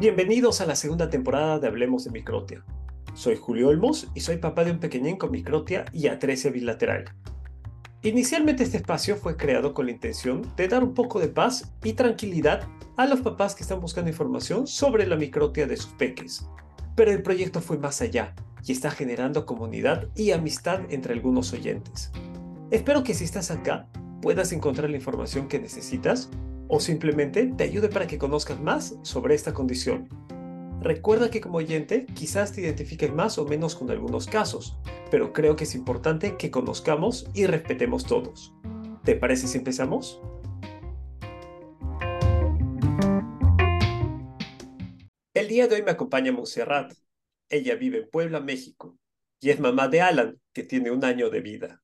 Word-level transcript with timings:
Bienvenidos 0.00 0.62
a 0.62 0.66
la 0.66 0.76
segunda 0.76 1.10
temporada 1.10 1.58
de 1.58 1.66
Hablemos 1.66 2.04
de 2.04 2.10
Microtia. 2.10 2.64
Soy 3.12 3.36
Julio 3.36 3.68
Olmos 3.68 4.08
y 4.14 4.20
soy 4.20 4.38
papá 4.38 4.64
de 4.64 4.70
un 4.70 4.80
pequeñín 4.80 5.18
con 5.18 5.30
microtia 5.30 5.84
y 5.92 6.06
atresia 6.06 6.50
bilateral. 6.50 7.04
Inicialmente 8.00 8.62
este 8.62 8.78
espacio 8.78 9.16
fue 9.16 9.36
creado 9.36 9.74
con 9.74 9.84
la 9.84 9.92
intención 9.92 10.50
de 10.56 10.68
dar 10.68 10.82
un 10.82 10.94
poco 10.94 11.20
de 11.20 11.28
paz 11.28 11.74
y 11.84 11.92
tranquilidad 11.92 12.66
a 12.96 13.04
los 13.04 13.20
papás 13.20 13.54
que 13.54 13.62
están 13.62 13.82
buscando 13.82 14.08
información 14.08 14.66
sobre 14.66 15.06
la 15.06 15.16
microtia 15.16 15.66
de 15.66 15.76
sus 15.76 15.92
peques. 15.92 16.46
Pero 16.96 17.10
el 17.10 17.22
proyecto 17.22 17.60
fue 17.60 17.76
más 17.76 18.00
allá 18.00 18.34
y 18.64 18.72
está 18.72 18.90
generando 18.90 19.44
comunidad 19.44 20.08
y 20.16 20.30
amistad 20.30 20.80
entre 20.88 21.12
algunos 21.12 21.52
oyentes. 21.52 22.10
Espero 22.70 23.02
que 23.02 23.12
si 23.12 23.24
estás 23.24 23.50
acá 23.50 23.86
puedas 24.22 24.50
encontrar 24.52 24.88
la 24.88 24.96
información 24.96 25.46
que 25.46 25.60
necesitas 25.60 26.30
o 26.70 26.78
simplemente 26.78 27.46
te 27.46 27.64
ayude 27.64 27.88
para 27.88 28.06
que 28.06 28.16
conozcas 28.16 28.60
más 28.60 28.96
sobre 29.02 29.34
esta 29.34 29.52
condición. 29.52 30.08
Recuerda 30.80 31.30
que 31.30 31.40
como 31.40 31.58
oyente 31.58 32.06
quizás 32.14 32.52
te 32.52 32.62
identifiques 32.62 33.12
más 33.12 33.38
o 33.38 33.44
menos 33.44 33.74
con 33.74 33.90
algunos 33.90 34.26
casos, 34.26 34.78
pero 35.10 35.32
creo 35.32 35.56
que 35.56 35.64
es 35.64 35.74
importante 35.74 36.36
que 36.36 36.50
conozcamos 36.50 37.28
y 37.34 37.46
respetemos 37.46 38.06
todos. 38.06 38.54
¿Te 39.04 39.16
parece 39.16 39.48
si 39.48 39.58
empezamos? 39.58 40.22
El 45.34 45.48
día 45.48 45.66
de 45.66 45.74
hoy 45.74 45.82
me 45.82 45.90
acompaña 45.90 46.32
Montserrat. 46.32 46.92
Ella 47.48 47.74
vive 47.74 47.98
en 47.98 48.10
Puebla, 48.10 48.40
México, 48.40 48.96
y 49.40 49.50
es 49.50 49.58
mamá 49.58 49.88
de 49.88 50.02
Alan, 50.02 50.40
que 50.52 50.62
tiene 50.62 50.92
un 50.92 51.04
año 51.04 51.30
de 51.30 51.40
vida. 51.40 51.82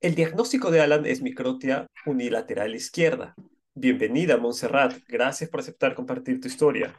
El 0.00 0.16
diagnóstico 0.16 0.72
de 0.72 0.80
Alan 0.80 1.06
es 1.06 1.22
microtia 1.22 1.86
unilateral 2.04 2.74
izquierda, 2.74 3.34
Bienvenida, 3.78 4.38
Montserrat. 4.38 4.94
Gracias 5.06 5.50
por 5.50 5.60
aceptar 5.60 5.94
compartir 5.94 6.40
tu 6.40 6.48
historia. 6.48 6.96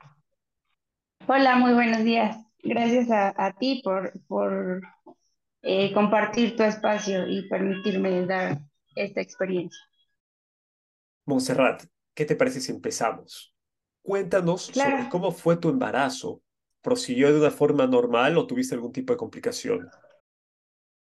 Hola, 1.25 1.56
muy 1.56 1.73
buenos 1.73 2.03
días. 2.03 2.38
Gracias 2.61 3.09
a, 3.09 3.56
ti 3.58 3.81
por, 3.84 4.14
por 4.28 4.84
eh, 5.64 5.92
compartir 5.92 6.56
tu 6.56 6.61
espacio 6.61 7.28
y 7.28 7.50
permitirme 7.50 8.28
dar 8.28 8.59
esta 8.95 9.22
experiencia. 9.22 9.80
Montserrat, 11.25 11.86
¿qué 12.14 12.25
te 12.25 12.36
parece 12.36 12.61
si 12.61 12.72
empezamos? 12.72 13.56
Cuéntanos 14.03 14.66
sobre 14.66 15.09
cómo 15.09 15.31
fue 15.31 15.58
tu 15.58 15.69
embarazo. 15.69 16.44
¿Prosiguió 16.84 17.34
de 17.34 17.39
una 17.39 17.50
forma 17.50 17.88
normal 17.88 18.38
o 18.38 18.45
tuviste 18.45 18.75
algún 18.75 18.91
tipo 18.91 19.14
de 19.14 19.17
complicación? 19.17 19.89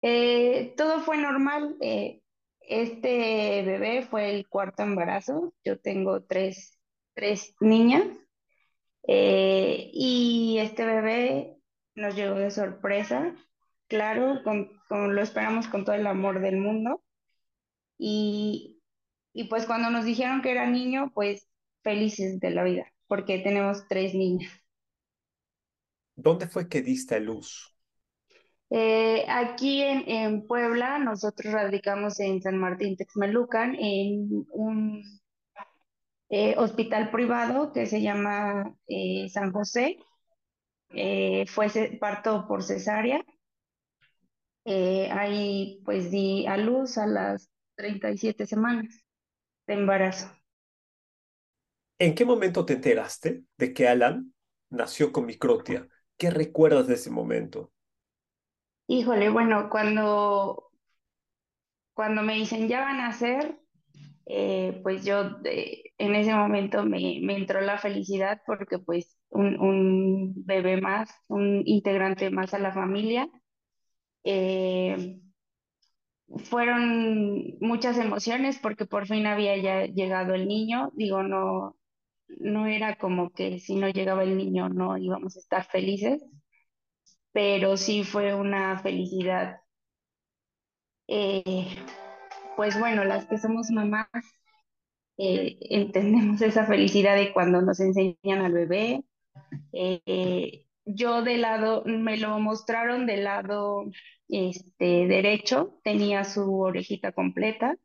Eh, 0.01 0.73
todo 0.75 1.01
fue 1.01 1.19
normal. 1.19 1.77
Eh, 1.83 2.20
este 2.71 3.63
bebé 3.65 4.03
fue 4.03 4.31
el 4.35 4.49
cuarto 4.49 4.85
embarazo. 4.85 5.53
Yo 5.65 5.79
tengo 5.81 6.23
tres, 6.23 6.79
tres 7.15 7.55
niñas. 7.61 8.05
Eh, 9.09 9.91
y 9.93 10.59
este 10.61 10.85
bebé 10.85 11.57
nos 11.97 12.15
llegó 12.15 12.37
de 12.37 12.51
sorpresa. 12.53 13.35
Claro, 13.89 14.43
con, 14.45 14.71
lo 15.15 15.21
esperamos 15.21 15.67
con 15.67 15.85
todo 15.85 15.97
el 15.97 16.07
amor 16.07 16.41
del 16.41 16.59
mundo. 16.59 17.03
Y, 17.99 18.81
y 19.33 19.45
pues 19.45 19.67
cuando 19.67 19.91
nos 19.91 20.05
dijeron 20.05 20.41
que 20.41 20.53
era 20.53 20.67
niño, 20.71 21.11
pues 21.13 21.49
felices 21.83 22.39
de 22.39 22.51
la 22.51 22.63
vida, 22.63 22.87
porque 23.09 23.41
tenemos 23.41 23.89
tres 23.89 24.15
niñas. 24.15 24.53
¿Dónde 26.15 26.47
fue 26.47 26.69
que 26.69 26.83
diste 26.83 27.19
luz? 27.19 27.75
Eh, 28.71 29.27
aquí 29.29 29.83
en, 29.83 30.47
Puebla, 30.47 30.99
nosotros 31.01 31.53
radicamos 31.53 32.21
en 32.21 32.41
San 32.41 32.57
Martín 32.57 32.97
Texmelucan, 32.97 33.75
en 33.75 34.47
un 34.53 35.03
eh, 36.29 36.55
hospital 36.57 37.11
privado 37.11 37.73
que 37.73 37.87
se 37.87 38.01
llama 38.01 38.77
eh, 38.87 39.29
San 39.29 39.53
José. 39.53 39.99
fue 41.47 41.99
parto 42.01 42.47
por 42.47 42.63
cesárea. 42.63 43.25
ahí 44.65 45.81
pues 45.85 46.11
di 46.11 46.47
a 46.47 46.57
luz 46.57 46.97
a 46.99 47.07
las 47.07 47.51
37 47.77 48.47
semanas 48.47 49.05
de 49.67 49.75
embarazo. 49.75 50.31
¿En 51.99 52.15
qué 52.15 52.25
momento 52.25 52.65
te 52.65 52.75
enteraste 52.75 53.43
de 53.57 53.75
que 53.75 53.89
Alan 53.89 54.33
nació 54.71 55.13
con 55.13 55.27
microtia? 55.27 55.89
¿Qué 56.17 56.31
recuerdas 56.31 56.87
de 56.87 56.95
ese 56.95 57.11
momento? 57.11 57.73
Híjole, 58.93 59.29
bueno, 59.31 59.69
cuando, 59.71 60.73
cuando 61.95 62.23
me 62.23 62.35
dicen 62.35 62.67
ya 62.69 62.81
van 62.81 62.99
a 62.99 63.07
hacer, 63.07 63.57
eh, 64.27 64.81
pues 64.83 65.05
yo 65.05 65.39
eh, 65.45 65.93
en 65.97 66.17
ese 66.17 66.35
momento 66.35 66.85
me, 66.85 67.19
entró 67.37 67.61
la 67.61 67.79
felicidad 67.79 68.43
porque 68.47 68.81
pues 68.81 69.17
un, 69.29 69.61
un, 69.61 70.45
bebé 70.45 70.81
más, 70.81 71.09
un 71.29 71.63
integrante 71.67 72.31
más 72.31 72.53
a 72.53 72.59
la 72.59 72.73
familia. 72.73 73.29
Eh, 74.25 75.21
fueron 76.45 77.59
muchas 77.61 77.97
emociones 77.97 78.59
porque 78.59 78.87
por 78.87 79.07
fin 79.07 79.27
había 79.27 79.57
ya 79.59 79.87
llegado 79.87 80.35
el 80.35 80.49
niño. 80.49 80.91
Digo, 80.95 81.23
no, 81.23 81.77
no 82.41 82.67
era 82.67 82.97
como 82.97 83.31
que 83.31 83.61
si 83.61 83.77
no 83.77 83.89
llegaba 83.89 84.25
el 84.25 84.37
niño 84.37 84.69
no 84.69 84.99
íbamos 84.99 85.37
a 85.37 85.41
estar 85.41 85.65
felices 85.65 86.25
pero 87.33 87.77
sí 87.77 88.05
fue 88.05 88.35
una 88.35 88.79
felicidad. 88.81 89.61
Eh, 91.09 91.67
pues 92.57 92.79
bueno, 92.79 93.05
las 93.05 93.27
que 93.27 93.39
somos 93.39 93.71
mamás 93.71 94.09
eh, 95.19 95.59
entendemos 95.71 96.41
esa 96.43 96.67
felicidad 96.67 97.17
de 97.17 97.33
cuando 97.33 97.61
nos 97.63 97.81
enseñan 97.81 98.41
al 98.43 98.53
bebé. 98.53 99.05
Eh, 99.73 100.67
yo 100.85 101.23
de 101.23 101.39
lado, 101.39 101.85
me 101.87 102.17
lo 102.19 102.39
mostraron 102.41 103.07
del 103.07 103.25
lado 103.25 103.87
este, 104.29 105.07
derecho, 105.09 105.81
tenía 105.85 106.25
su 106.25 106.61
orejita 106.61 107.13
completa 107.13 107.77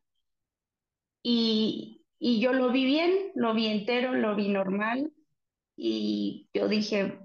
y, 1.23 2.05
y 2.19 2.39
yo 2.39 2.53
lo 2.53 2.71
vi 2.71 2.85
bien, 2.85 3.11
lo 3.35 3.53
vi 3.53 3.67
entero, 3.67 4.13
lo 4.13 4.35
vi 4.35 4.49
normal 4.49 5.11
y 5.77 6.49
yo 6.53 6.67
dije, 6.67 7.19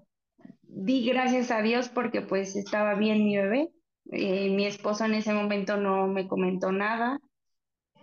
di 0.80 1.04
gracias 1.04 1.50
a 1.50 1.60
Dios 1.60 1.90
porque 1.90 2.22
pues 2.22 2.56
estaba 2.56 2.94
bien 2.94 3.24
mi 3.24 3.36
bebé. 3.36 3.70
Eh, 4.12 4.48
mi 4.50 4.66
esposo 4.66 5.04
en 5.04 5.14
ese 5.14 5.32
momento 5.32 5.76
no 5.76 6.08
me 6.08 6.26
comentó 6.26 6.72
nada. 6.72 7.20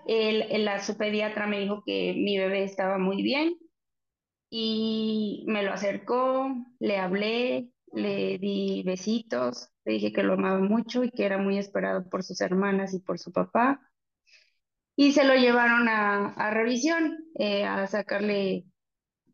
El, 0.06 0.64
la, 0.64 0.80
su 0.82 0.96
pediatra 0.96 1.48
me 1.48 1.60
dijo 1.60 1.84
que 1.86 2.14
mi 2.16 2.38
bebé 2.38 2.64
estaba 2.64 2.98
muy 2.98 3.24
bien 3.24 3.56
y 4.50 5.44
me 5.48 5.64
lo 5.64 5.74
acercó, 5.74 6.56
le 6.80 6.98
hablé, 6.98 7.72
le 7.92 8.38
di 8.38 8.84
besitos, 8.86 9.70
le 9.84 9.94
dije 9.94 10.14
que 10.14 10.24
lo 10.24 10.34
amaba 10.34 10.60
mucho 10.60 11.04
y 11.04 11.10
que 11.12 11.26
era 11.26 11.38
muy 11.40 11.58
esperado 11.58 12.08
por 12.10 12.24
sus 12.24 12.40
hermanas 12.42 12.94
y 12.94 13.00
por 13.00 13.18
su 13.20 13.32
papá. 13.32 13.82
Y 14.96 15.12
se 15.14 15.26
lo 15.26 15.36
llevaron 15.36 15.90
a, 15.90 16.34
a 16.34 16.52
revisión, 16.52 17.18
eh, 17.40 17.66
a 17.66 17.88
sacarle 17.88 18.66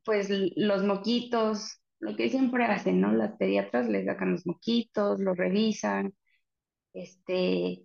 pues 0.04 0.30
los 0.56 0.84
moquitos, 0.84 1.83
lo 2.04 2.16
que 2.18 2.30
siempre 2.30 2.66
hacen, 2.66 3.00
¿no? 3.00 3.14
Las 3.14 3.38
pediatras 3.38 3.88
les 3.88 4.06
sacan 4.06 4.34
los 4.34 4.46
moquitos, 4.46 5.20
lo 5.22 5.34
revisan, 5.34 6.14
este, 6.94 7.84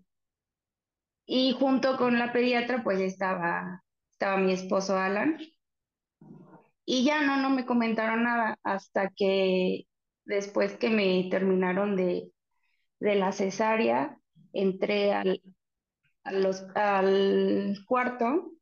y 1.24 1.52
junto 1.52 1.96
con 1.96 2.18
la 2.18 2.32
pediatra 2.32 2.82
pues 2.82 3.00
estaba, 3.00 3.84
estaba 4.10 4.38
mi 4.38 4.52
esposo 4.52 4.98
Alan, 4.98 5.38
y 6.84 7.04
ya 7.04 7.22
no, 7.22 7.36
no 7.40 7.50
me 7.50 7.64
comentaron 7.64 8.24
nada 8.24 8.58
hasta 8.64 9.10
que 9.10 9.86
después 10.24 10.76
que 10.76 10.90
me 10.90 11.28
terminaron 11.30 11.94
de, 11.94 12.32
de 12.98 13.14
la 13.14 13.30
cesárea, 13.30 14.18
entré 14.52 15.12
al, 15.12 15.40
al 16.24 17.78
cuarto 17.86 18.52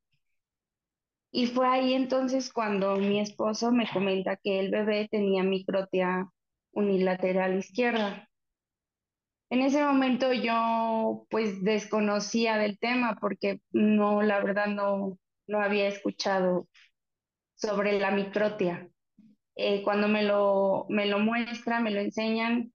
y 1.36 1.46
fue 1.48 1.68
ahí 1.68 1.92
entonces 1.92 2.50
cuando 2.50 2.96
mi 2.96 3.20
esposo 3.20 3.70
me 3.70 3.86
comenta 3.92 4.36
que 4.36 4.58
el 4.58 4.70
bebé 4.70 5.06
tenía 5.10 5.42
microtia 5.42 6.30
unilateral 6.72 7.58
izquierda. 7.58 8.30
En 9.50 9.60
ese 9.60 9.84
momento 9.84 10.32
yo 10.32 11.26
pues 11.28 11.62
desconocía 11.62 12.56
del 12.56 12.78
tema 12.78 13.18
porque 13.20 13.60
no, 13.70 14.22
la 14.22 14.42
verdad 14.42 14.68
no, 14.68 15.18
no 15.46 15.60
había 15.60 15.88
escuchado 15.88 16.68
sobre 17.54 18.00
la 18.00 18.12
microtia. 18.12 18.88
Eh, 19.56 19.82
cuando 19.82 20.08
me 20.08 20.22
lo, 20.22 20.86
me 20.88 21.04
lo 21.04 21.18
muestra, 21.18 21.80
me 21.80 21.90
lo 21.90 22.00
enseñan, 22.00 22.72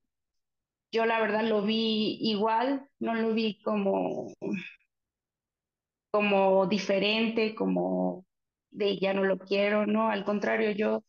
yo 0.92 1.08
la 1.08 1.20
verdad 1.20 1.46
lo 1.46 1.64
vi 1.64 2.20
igual, 2.22 2.88
no 3.00 3.16
lo 3.16 3.34
vi 3.34 3.60
como, 3.64 4.36
como 6.12 6.68
diferente, 6.68 7.56
como 7.56 8.24
de 8.72 8.98
ya 9.00 9.14
no 9.14 9.24
lo 9.24 9.40
quiero, 9.40 9.86
no, 9.86 10.10
al 10.10 10.26
contrario, 10.26 10.72
yo 10.72 11.04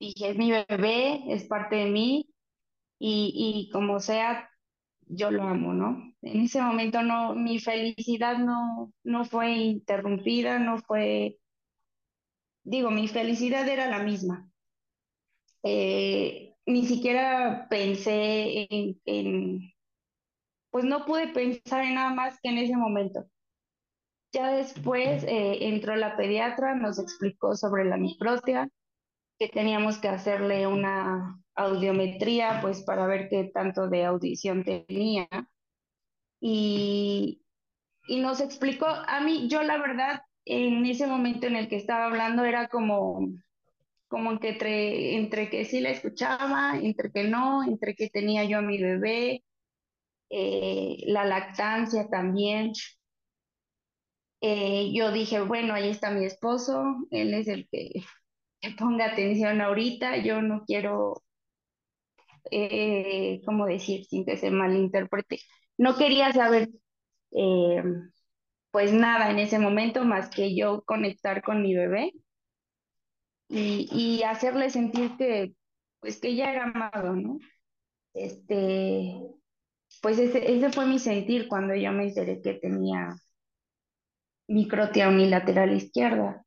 dije, 0.00 0.30
es 0.30 0.38
mi 0.38 0.50
bebé, 0.52 1.22
es 1.32 1.44
parte 1.46 1.76
de 1.76 1.86
mí 1.90 2.30
y, 2.98 3.66
y 3.68 3.72
como 3.72 4.00
sea, 4.00 4.50
yo 5.08 5.30
lo 5.32 5.44
amo, 5.44 5.74
¿no? 5.74 6.14
En 6.22 6.42
ese 6.42 6.62
momento 6.62 7.02
no, 7.02 7.34
mi 7.34 7.60
felicidad 7.60 8.38
no, 8.38 8.92
no 9.04 9.24
fue 9.26 9.52
interrumpida, 9.52 10.58
no 10.60 10.78
fue, 10.80 11.38
digo, 12.62 12.92
mi 12.92 13.08
felicidad 13.08 13.66
era 13.68 13.88
la 13.90 13.98
misma. 14.04 14.48
eh, 15.62 16.54
ni 16.66 16.86
siquiera 16.86 17.66
pensé 17.70 18.66
en, 18.70 19.00
en, 19.04 19.72
pues 20.70 20.84
no 20.84 21.04
pude 21.06 21.28
pensar 21.28 21.84
en 21.84 21.94
nada 21.96 22.10
más 22.14 22.38
que 22.42 22.48
en 22.50 22.58
ese 22.58 22.76
momento. 22.76 23.26
Ya 24.38 24.52
después 24.52 25.24
eh, 25.24 25.66
entró 25.66 25.96
la 25.96 26.16
pediatra, 26.16 26.76
nos 26.76 27.00
explicó 27.00 27.56
sobre 27.56 27.84
la 27.84 27.96
microtia, 27.96 28.68
que 29.36 29.48
teníamos 29.48 29.98
que 29.98 30.06
hacerle 30.06 30.64
una 30.68 31.40
audiometría, 31.56 32.60
pues 32.62 32.84
para 32.84 33.08
ver 33.08 33.28
qué 33.28 33.50
tanto 33.52 33.88
de 33.88 34.04
audición 34.04 34.62
tenía. 34.62 35.26
Y, 36.40 37.42
y 38.06 38.20
nos 38.20 38.40
explicó, 38.40 38.86
a 38.86 39.20
mí, 39.22 39.48
yo 39.48 39.64
la 39.64 39.76
verdad, 39.76 40.22
en 40.44 40.86
ese 40.86 41.08
momento 41.08 41.48
en 41.48 41.56
el 41.56 41.68
que 41.68 41.74
estaba 41.74 42.04
hablando 42.04 42.44
era 42.44 42.68
como, 42.68 43.18
como 44.06 44.38
que 44.38 44.50
entre, 44.50 45.16
entre 45.16 45.50
que 45.50 45.64
sí 45.64 45.80
la 45.80 45.90
escuchaba, 45.90 46.78
entre 46.80 47.10
que 47.10 47.24
no, 47.24 47.64
entre 47.64 47.96
que 47.96 48.08
tenía 48.08 48.44
yo 48.44 48.58
a 48.58 48.62
mi 48.62 48.80
bebé, 48.80 49.42
eh, 50.30 50.98
la 51.06 51.24
lactancia 51.24 52.08
también. 52.08 52.72
Eh, 54.40 54.92
yo 54.94 55.10
dije, 55.12 55.40
bueno, 55.40 55.74
ahí 55.74 55.88
está 55.90 56.10
mi 56.10 56.24
esposo, 56.24 56.82
él 57.10 57.34
es 57.34 57.48
el 57.48 57.68
que, 57.70 57.90
que 58.60 58.70
ponga 58.72 59.06
atención 59.06 59.60
ahorita, 59.60 60.18
yo 60.18 60.42
no 60.42 60.64
quiero, 60.66 61.22
eh, 62.50 63.40
¿cómo 63.44 63.66
decir 63.66 64.04
sin 64.06 64.24
que 64.24 64.36
se 64.36 64.50
malinterprete? 64.50 65.38
No 65.78 65.96
quería 65.96 66.32
saber 66.32 66.70
eh, 67.32 67.82
pues 68.72 68.92
nada 68.92 69.30
en 69.30 69.38
ese 69.40 69.58
momento 69.58 70.04
más 70.04 70.30
que 70.30 70.56
yo 70.56 70.82
conectar 70.84 71.42
con 71.42 71.62
mi 71.62 71.74
bebé 71.76 72.12
y, 73.48 73.88
y 73.92 74.22
hacerle 74.24 74.70
sentir 74.70 75.16
que, 75.16 75.54
pues 76.00 76.20
que 76.20 76.34
ya 76.36 76.52
era 76.52 76.64
amado, 76.64 77.14
¿no? 77.16 77.38
Este, 78.14 79.14
pues 80.02 80.18
ese, 80.18 80.52
ese 80.56 80.70
fue 80.72 80.86
mi 80.86 80.98
sentir 80.98 81.48
cuando 81.48 81.74
yo 81.74 81.92
me 81.92 82.08
enteré 82.08 82.40
que 82.42 82.54
tenía 82.54 83.16
microtia 84.48 85.08
unilateral 85.08 85.72
izquierda. 85.74 86.44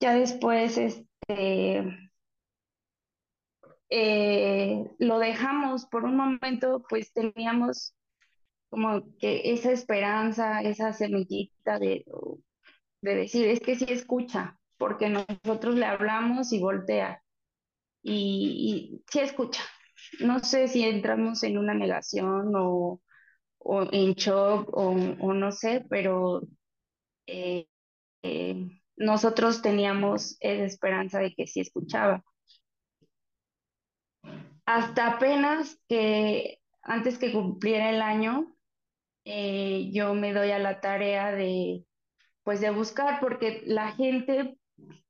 Ya 0.00 0.14
después, 0.14 0.78
este, 0.78 2.10
eh, 3.90 4.84
lo 4.98 5.18
dejamos 5.18 5.86
por 5.86 6.04
un 6.04 6.16
momento, 6.16 6.84
pues 6.88 7.12
teníamos 7.12 7.94
como 8.68 9.16
que 9.18 9.52
esa 9.52 9.72
esperanza, 9.72 10.60
esa 10.62 10.92
semillita 10.92 11.78
de, 11.78 12.04
de 13.02 13.14
decir, 13.14 13.48
es 13.48 13.60
que 13.60 13.76
sí 13.76 13.86
escucha, 13.88 14.58
porque 14.78 15.08
nosotros 15.08 15.76
le 15.76 15.86
hablamos 15.86 16.52
y 16.52 16.60
voltea, 16.60 17.22
y, 18.02 19.00
y 19.00 19.04
sí 19.10 19.20
escucha. 19.20 19.62
No 20.20 20.40
sé 20.40 20.68
si 20.68 20.84
entramos 20.84 21.42
en 21.44 21.58
una 21.58 21.74
negación 21.74 22.52
o, 22.56 23.00
o 23.58 23.82
en 23.92 24.14
shock 24.14 24.68
o, 24.76 24.90
o 24.90 25.34
no 25.34 25.52
sé, 25.52 25.84
pero 25.88 26.42
eh, 27.26 27.66
eh, 28.22 28.80
nosotros 28.96 29.62
teníamos 29.62 30.36
esa 30.40 30.64
esperanza 30.64 31.18
de 31.18 31.34
que 31.34 31.46
sí 31.46 31.60
escuchaba. 31.60 32.24
Hasta 34.66 35.12
apenas 35.12 35.78
que 35.88 36.58
antes 36.82 37.18
que 37.18 37.32
cumpliera 37.32 37.90
el 37.90 38.00
año, 38.00 38.54
eh, 39.24 39.90
yo 39.92 40.14
me 40.14 40.32
doy 40.32 40.50
a 40.50 40.58
la 40.58 40.80
tarea 40.80 41.32
de, 41.32 41.84
pues, 42.42 42.60
de 42.60 42.70
buscar, 42.70 43.20
porque 43.20 43.62
la 43.66 43.92
gente, 43.92 44.58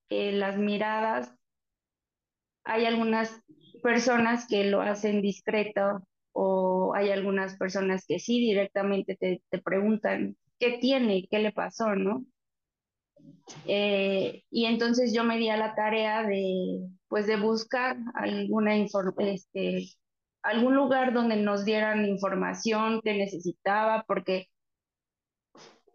eh, 0.09 0.33
las 0.33 0.57
miradas, 0.57 1.35
hay 2.65 2.87
algunas 2.87 3.43
personas 3.83 4.47
que 4.49 4.65
lo 4.65 4.81
hacen 4.81 5.21
discreto 5.21 6.07
o 6.33 6.95
hay 6.95 7.11
algunas 7.11 7.57
personas 7.57 8.07
que 8.07 8.19
sí 8.19 8.41
directamente 8.41 9.17
te, 9.17 9.43
te 9.51 9.59
preguntan 9.61 10.37
qué 10.65 10.79
tiene, 10.79 11.27
qué 11.31 11.39
le 11.39 11.53
pasó, 11.53 11.95
¿no? 11.95 12.25
Eh, 13.67 14.45
y 14.51 14.65
entonces 14.65 15.13
yo 15.15 15.25
me 15.25 15.37
di 15.37 15.49
a 15.51 15.57
la 15.57 15.75
tarea 15.75 16.23
de, 16.23 16.89
pues, 17.09 17.27
de 17.27 17.37
buscar 17.37 17.97
alguna 18.15 18.77
este, 18.77 19.91
algún 20.43 20.75
lugar 20.75 21.13
donde 21.13 21.37
nos 21.37 21.65
dieran 21.65 22.07
información 22.07 23.01
que 23.03 23.15
necesitaba, 23.15 24.05
porque 24.07 24.49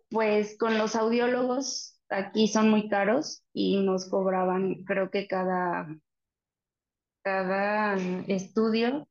pues 0.10 0.58
con 0.58 0.78
los 0.78 0.96
audiólogos 0.96 2.00
aquí 2.10 2.48
son 2.48 2.70
muy 2.70 2.90
caros 2.90 3.44
y 3.54 3.82
nos 3.84 4.10
cobraban, 4.10 4.84
creo 4.86 5.12
que 5.12 5.28
cada, 5.28 5.88
cada 7.24 7.96
estudio 8.28 9.08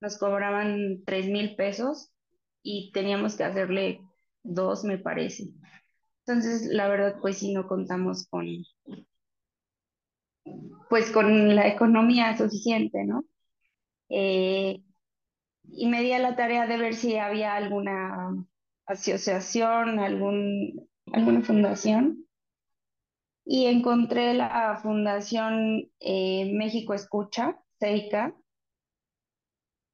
nos 0.00 0.18
cobraban 0.18 1.02
tres 1.06 1.26
mil 1.28 1.56
pesos 1.56 2.10
y 2.62 2.92
teníamos 2.92 3.36
que 3.36 3.44
hacerle 3.44 4.00
dos, 4.44 4.84
me 4.84 4.98
parece. 4.98 5.48
Entonces, 6.26 6.68
la 6.70 6.88
verdad, 6.88 7.16
pues 7.20 7.38
sí, 7.38 7.52
no 7.52 7.66
contamos 7.66 8.26
con, 8.28 8.46
pues 10.88 11.10
con 11.10 11.56
la 11.56 11.68
economía 11.68 12.36
suficiente, 12.36 13.04
¿no? 13.04 13.24
Eh, 14.08 14.82
y 15.64 15.88
me 15.88 16.02
di 16.02 16.12
a 16.12 16.18
la 16.18 16.36
tarea 16.36 16.66
de 16.66 16.78
ver 16.78 16.94
si 16.94 17.16
había 17.16 17.54
alguna 17.54 18.46
asociación, 18.86 19.98
algún, 19.98 20.88
alguna 21.12 21.42
fundación, 21.42 22.26
y 23.46 23.66
encontré 23.66 24.34
la 24.34 24.78
Fundación 24.82 25.90
eh, 26.00 26.50
México 26.54 26.94
Escucha, 26.94 27.58
CEICA, 27.78 28.34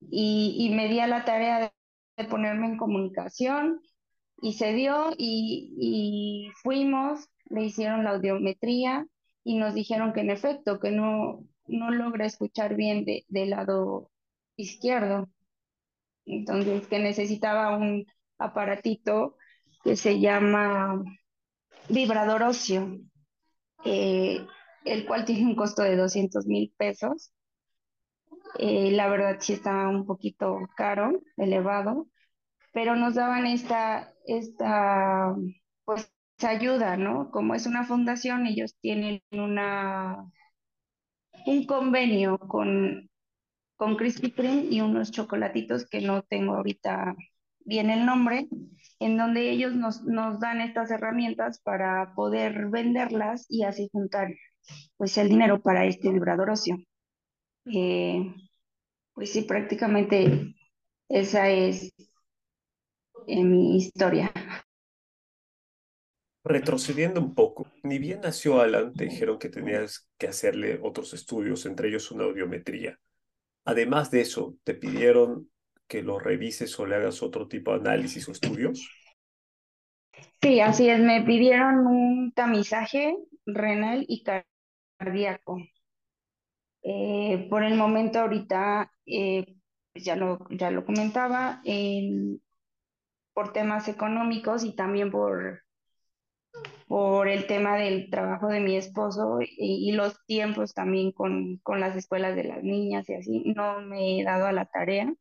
y, 0.00 0.56
y 0.58 0.74
me 0.74 0.88
di 0.88 1.00
a 1.00 1.06
la 1.06 1.24
tarea 1.24 1.58
de, 1.58 1.72
de 2.16 2.28
ponerme 2.28 2.66
en 2.66 2.78
comunicación, 2.78 3.80
y 4.42 4.54
se 4.54 4.72
dio, 4.72 5.10
y, 5.16 5.74
y 5.78 6.50
fuimos, 6.62 7.28
le 7.50 7.64
hicieron 7.64 8.04
la 8.04 8.10
audiometría, 8.10 9.06
y 9.44 9.56
nos 9.56 9.74
dijeron 9.74 10.12
que 10.12 10.20
en 10.20 10.30
efecto, 10.30 10.80
que 10.80 10.90
no, 10.90 11.44
no 11.66 11.90
logra 11.90 12.26
escuchar 12.26 12.76
bien 12.76 13.04
de, 13.04 13.24
del 13.28 13.50
lado 13.50 14.10
izquierdo. 14.56 15.28
Entonces, 16.26 16.86
que 16.86 16.98
necesitaba 16.98 17.76
un 17.76 18.06
aparatito 18.38 19.36
que 19.82 19.96
se 19.96 20.20
llama 20.20 21.02
vibrador 21.88 22.42
óseo, 22.42 22.98
eh, 23.84 24.46
el 24.84 25.06
cual 25.06 25.24
tiene 25.24 25.46
un 25.46 25.56
costo 25.56 25.82
de 25.82 25.96
doscientos 25.96 26.46
mil 26.46 26.72
pesos. 26.76 27.32
Eh, 28.58 28.90
la 28.92 29.08
verdad 29.08 29.38
sí 29.40 29.54
está 29.54 29.88
un 29.88 30.06
poquito 30.06 30.58
caro, 30.76 31.20
elevado, 31.36 32.08
pero 32.72 32.96
nos 32.96 33.14
daban 33.14 33.46
esta, 33.46 34.09
esta, 34.26 35.34
pues, 35.84 36.12
ayuda, 36.42 36.96
¿no? 36.96 37.30
Como 37.30 37.54
es 37.54 37.66
una 37.66 37.84
fundación, 37.84 38.46
ellos 38.46 38.76
tienen 38.80 39.22
una, 39.32 40.30
un 41.46 41.66
convenio 41.66 42.38
con 42.38 43.08
con 43.76 43.96
Krispy 43.96 44.32
Kreme 44.32 44.66
y 44.70 44.82
unos 44.82 45.10
chocolatitos 45.10 45.88
que 45.88 46.02
no 46.02 46.22
tengo 46.22 46.54
ahorita 46.54 47.16
bien 47.60 47.90
el 47.90 48.06
nombre, 48.06 48.48
en 49.00 49.16
donde 49.16 49.50
ellos 49.50 49.74
nos, 49.74 50.04
nos 50.04 50.40
dan 50.40 50.60
estas 50.60 50.90
herramientas 50.90 51.60
para 51.62 52.14
poder 52.14 52.68
venderlas 52.70 53.46
y 53.48 53.64
así 53.64 53.88
juntar 53.92 54.34
pues 54.98 55.18
el 55.18 55.30
dinero 55.30 55.62
para 55.62 55.86
este 55.86 56.10
vibrador 56.10 56.50
óseo. 56.50 56.76
Eh, 57.66 58.34
pues 59.14 59.32
sí, 59.32 59.42
prácticamente 59.42 60.54
esa 61.08 61.48
es 61.50 61.92
eh, 63.32 63.44
mi 63.44 63.76
historia. 63.78 64.32
Retrocediendo 66.44 67.20
un 67.20 67.34
poco, 67.34 67.66
ni 67.82 67.98
bien 67.98 68.20
nació 68.22 68.60
Alan, 68.60 68.94
te 68.94 69.04
dijeron 69.04 69.38
que 69.38 69.50
tenías 69.50 70.08
que 70.18 70.28
hacerle 70.28 70.80
otros 70.82 71.12
estudios, 71.14 71.66
entre 71.66 71.88
ellos 71.88 72.10
una 72.10 72.24
audiometría. 72.24 72.98
Además 73.64 74.10
de 74.10 74.22
eso, 74.22 74.56
¿te 74.64 74.74
pidieron 74.74 75.50
que 75.88 76.02
lo 76.02 76.18
revises 76.20 76.78
o 76.80 76.86
le 76.86 76.96
hagas 76.96 77.22
otro 77.22 77.48
tipo 77.48 77.72
de 77.72 77.80
análisis 77.80 78.28
o 78.28 78.32
estudios? 78.32 78.94
Sí, 80.42 80.60
así 80.60 80.88
es, 80.88 80.98
me 81.00 81.22
pidieron 81.22 81.86
un 81.86 82.32
tamizaje 82.32 83.16
renal 83.46 84.04
y 84.08 84.22
cardíaco. 84.98 85.58
Eh, 86.82 87.46
por 87.50 87.62
el 87.64 87.74
momento 87.76 88.20
ahorita, 88.20 88.92
eh, 89.06 89.44
pues 89.92 90.04
ya 90.04 90.16
lo, 90.16 90.38
ya 90.50 90.70
lo 90.70 90.84
comentaba, 90.84 91.60
en- 91.64 92.40
por 93.34 93.52
temas 93.52 93.88
económicos 93.88 94.64
y 94.64 94.74
también 94.74 95.10
por, 95.10 95.62
por 96.86 97.28
el 97.28 97.46
tema 97.46 97.76
del 97.76 98.10
trabajo 98.10 98.48
de 98.48 98.60
mi 98.60 98.76
esposo 98.76 99.38
y, 99.40 99.92
los 99.92 100.24
tiempos 100.26 100.74
también 100.74 101.12
con, 101.12 101.58
con 101.58 101.80
las 101.80 101.96
escuelas 101.96 102.36
de 102.36 102.44
las 102.44 102.62
niñas 102.62 103.08
y 103.08 103.14
así, 103.14 103.42
no 103.56 103.80
me 103.82 104.20
he 104.20 104.24
dado 104.24 104.46
a 104.46 104.52
la 104.52 104.66
tarea. 104.66 105.12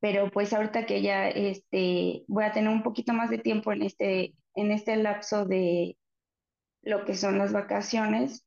Pero 0.00 0.30
pues 0.30 0.52
ahorita 0.52 0.86
que 0.86 1.02
ya 1.02 1.28
este, 1.28 2.24
voy 2.28 2.44
a 2.44 2.52
tener 2.52 2.70
un 2.70 2.82
poquito 2.82 3.12
más 3.12 3.30
de 3.30 3.38
tiempo 3.38 3.72
en 3.72 3.82
este, 3.82 4.34
en 4.54 4.70
este 4.72 4.96
lapso 4.96 5.46
de 5.46 5.96
lo 6.82 7.04
que 7.04 7.14
son 7.14 7.38
las 7.38 7.52
vacaciones, 7.52 8.46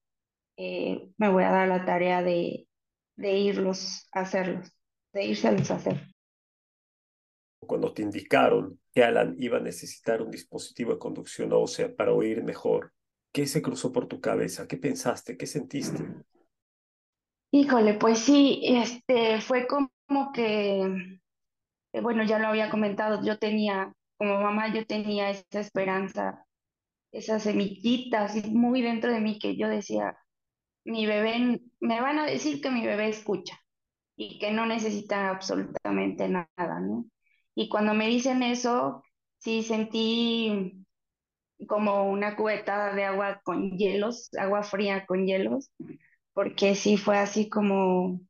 eh, 0.58 1.10
me 1.18 1.30
voy 1.30 1.44
a 1.44 1.52
dar 1.52 1.68
la 1.68 1.86
tarea 1.86 2.22
de, 2.22 2.68
de 3.16 3.38
irlos 3.38 4.08
a 4.14 4.22
hacerlos, 4.22 4.72
de 5.14 5.26
irse 5.26 5.48
a 5.48 5.52
hacer. 5.52 6.09
Cuando 7.70 7.94
te 7.94 8.02
indicaron 8.02 8.80
que 8.92 9.04
Alan 9.04 9.36
iba 9.38 9.60
a 9.60 9.62
necesitar 9.62 10.24
un 10.24 10.32
dispositivo 10.32 10.92
de 10.94 10.98
conducción 10.98 11.54
ósea 11.54 11.96
para 11.96 12.12
oír 12.12 12.44
mejor, 12.44 12.94
¿qué 13.32 13.46
se 13.46 13.62
cruzó 13.62 13.92
por 13.92 14.08
tu 14.08 14.20
cabeza? 14.20 14.68
¿Qué 14.68 14.76
pensaste? 14.76 15.38
¿Qué 15.38 15.46
sentiste? 15.46 16.04
Híjole, 17.52 17.94
pues 17.94 18.18
sí, 18.18 18.62
este 18.64 19.40
fue 19.40 19.68
como 19.68 20.32
que, 20.34 20.82
eh, 21.94 22.02
bueno, 22.02 22.24
ya 22.24 22.40
lo 22.40 22.48
había 22.48 22.72
comentado, 22.72 23.24
yo 23.24 23.38
tenía, 23.38 23.94
como 24.18 24.42
mamá, 24.42 24.74
yo 24.74 24.88
tenía 24.88 25.30
esa 25.30 25.60
esperanza, 25.60 26.44
esa 27.12 27.40
semillita 27.40 28.24
así 28.24 28.50
muy 28.50 28.82
dentro 28.82 29.14
de 29.14 29.22
mí 29.22 29.38
que 29.38 29.56
yo 29.56 29.68
decía, 29.70 30.18
mi 30.86 31.06
bebé, 31.06 31.62
me 31.80 32.02
van 32.02 32.18
a 32.18 32.26
decir 32.26 32.62
que 32.62 32.72
mi 32.72 32.84
bebé 32.84 33.10
escucha 33.10 33.60
y 34.18 34.40
que 34.40 34.50
no 34.50 34.66
necesita 34.66 35.30
absolutamente 35.30 36.28
nada, 36.28 36.80
¿no? 36.82 37.06
Y 37.60 37.68
cuando 37.68 37.94
me 37.94 38.08
dicen 38.08 38.42
eso, 38.42 39.04
sí 39.40 39.64
sentí 39.64 40.86
como 41.68 42.10
una 42.10 42.38
cubeta 42.38 42.96
de 42.96 43.04
agua 43.04 43.42
con 43.44 43.78
hielos, 43.78 44.30
agua 44.40 44.64
fría 44.64 45.06
con 45.06 45.26
hielos, 45.28 45.70
porque 46.32 46.74
sí 46.74 46.96
fue 46.96 47.18
así 47.18 47.50
como 47.50 48.22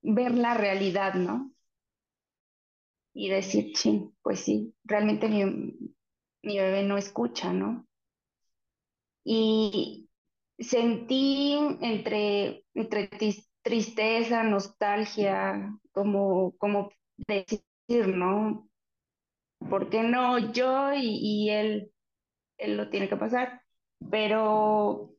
ver 0.00 0.32
la 0.32 0.54
realidad, 0.54 1.12
¿no? 1.12 1.52
Y 3.12 3.28
decir, 3.28 3.76
sí, 3.76 4.08
pues 4.22 4.40
sí, 4.40 4.74
realmente 4.84 5.28
mi, 5.28 5.44
mi 6.40 6.58
bebé 6.58 6.84
no 6.84 6.96
escucha, 6.96 7.52
¿no? 7.52 7.86
Y 9.22 10.08
sentí 10.58 11.58
entre, 11.82 12.64
entre 12.72 13.10
tristeza, 13.60 14.44
nostalgia, 14.44 15.78
como, 15.92 16.56
como 16.56 16.90
decir, 17.18 17.60
¿no? 17.88 18.68
¿Por 19.58 19.90
qué 19.90 20.02
no 20.02 20.38
yo 20.52 20.92
y, 20.92 21.18
y 21.20 21.50
él, 21.50 21.92
él 22.58 22.76
lo 22.76 22.90
tiene 22.90 23.08
que 23.08 23.16
pasar? 23.16 23.62
Pero 24.10 25.14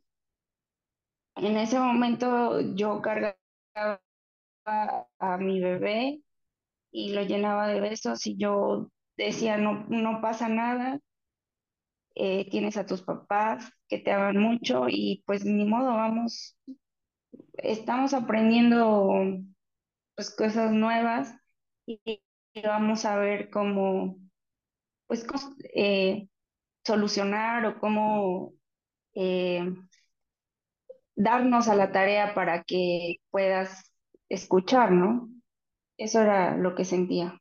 en 1.36 1.58
ese 1.58 1.80
momento 1.80 2.62
yo 2.76 3.02
cargaba 3.02 3.38
a, 4.66 5.38
mi 5.38 5.62
bebé 5.62 6.22
y 6.92 7.14
lo 7.14 7.24
llenaba 7.24 7.68
de 7.68 7.80
besos 7.80 8.26
y 8.28 8.38
yo 8.38 8.92
decía, 9.18 9.58
no, 9.58 9.86
no 9.90 10.22
pasa 10.22 10.48
nada, 10.50 11.00
eh, 12.16 12.50
tienes 12.50 12.78
a 12.78 12.86
tus 12.86 13.02
papás 13.02 13.72
que 13.88 14.00
te 14.00 14.12
aman 14.12 14.38
mucho 14.38 14.86
y 14.88 15.24
pues 15.26 15.46
ni 15.46 15.66
modo, 15.66 15.94
vamos, 15.94 16.58
estamos 17.58 18.14
aprendiendo 18.14 19.40
pues 20.16 20.36
cosas 20.36 20.72
nuevas 20.72 21.36
y, 21.86 22.00
vamos 22.64 23.06
a 23.06 23.18
ver 23.18 23.50
cómo, 23.50 24.18
pues, 25.08 25.26
eh, 25.76 26.28
solucionar 26.86 27.66
o 27.68 27.80
cómo 27.80 28.54
eh, 29.16 29.74
darnos 31.16 31.68
a 31.68 31.76
la 31.76 31.92
tarea 31.92 32.34
para 32.34 32.64
que 32.64 33.18
puedas 33.32 33.92
escuchar, 34.30 34.92
¿no? 34.92 35.30
Eso 35.98 36.22
era 36.22 36.58
lo 36.58 36.76
que 36.76 36.86
sentía. 36.86 37.40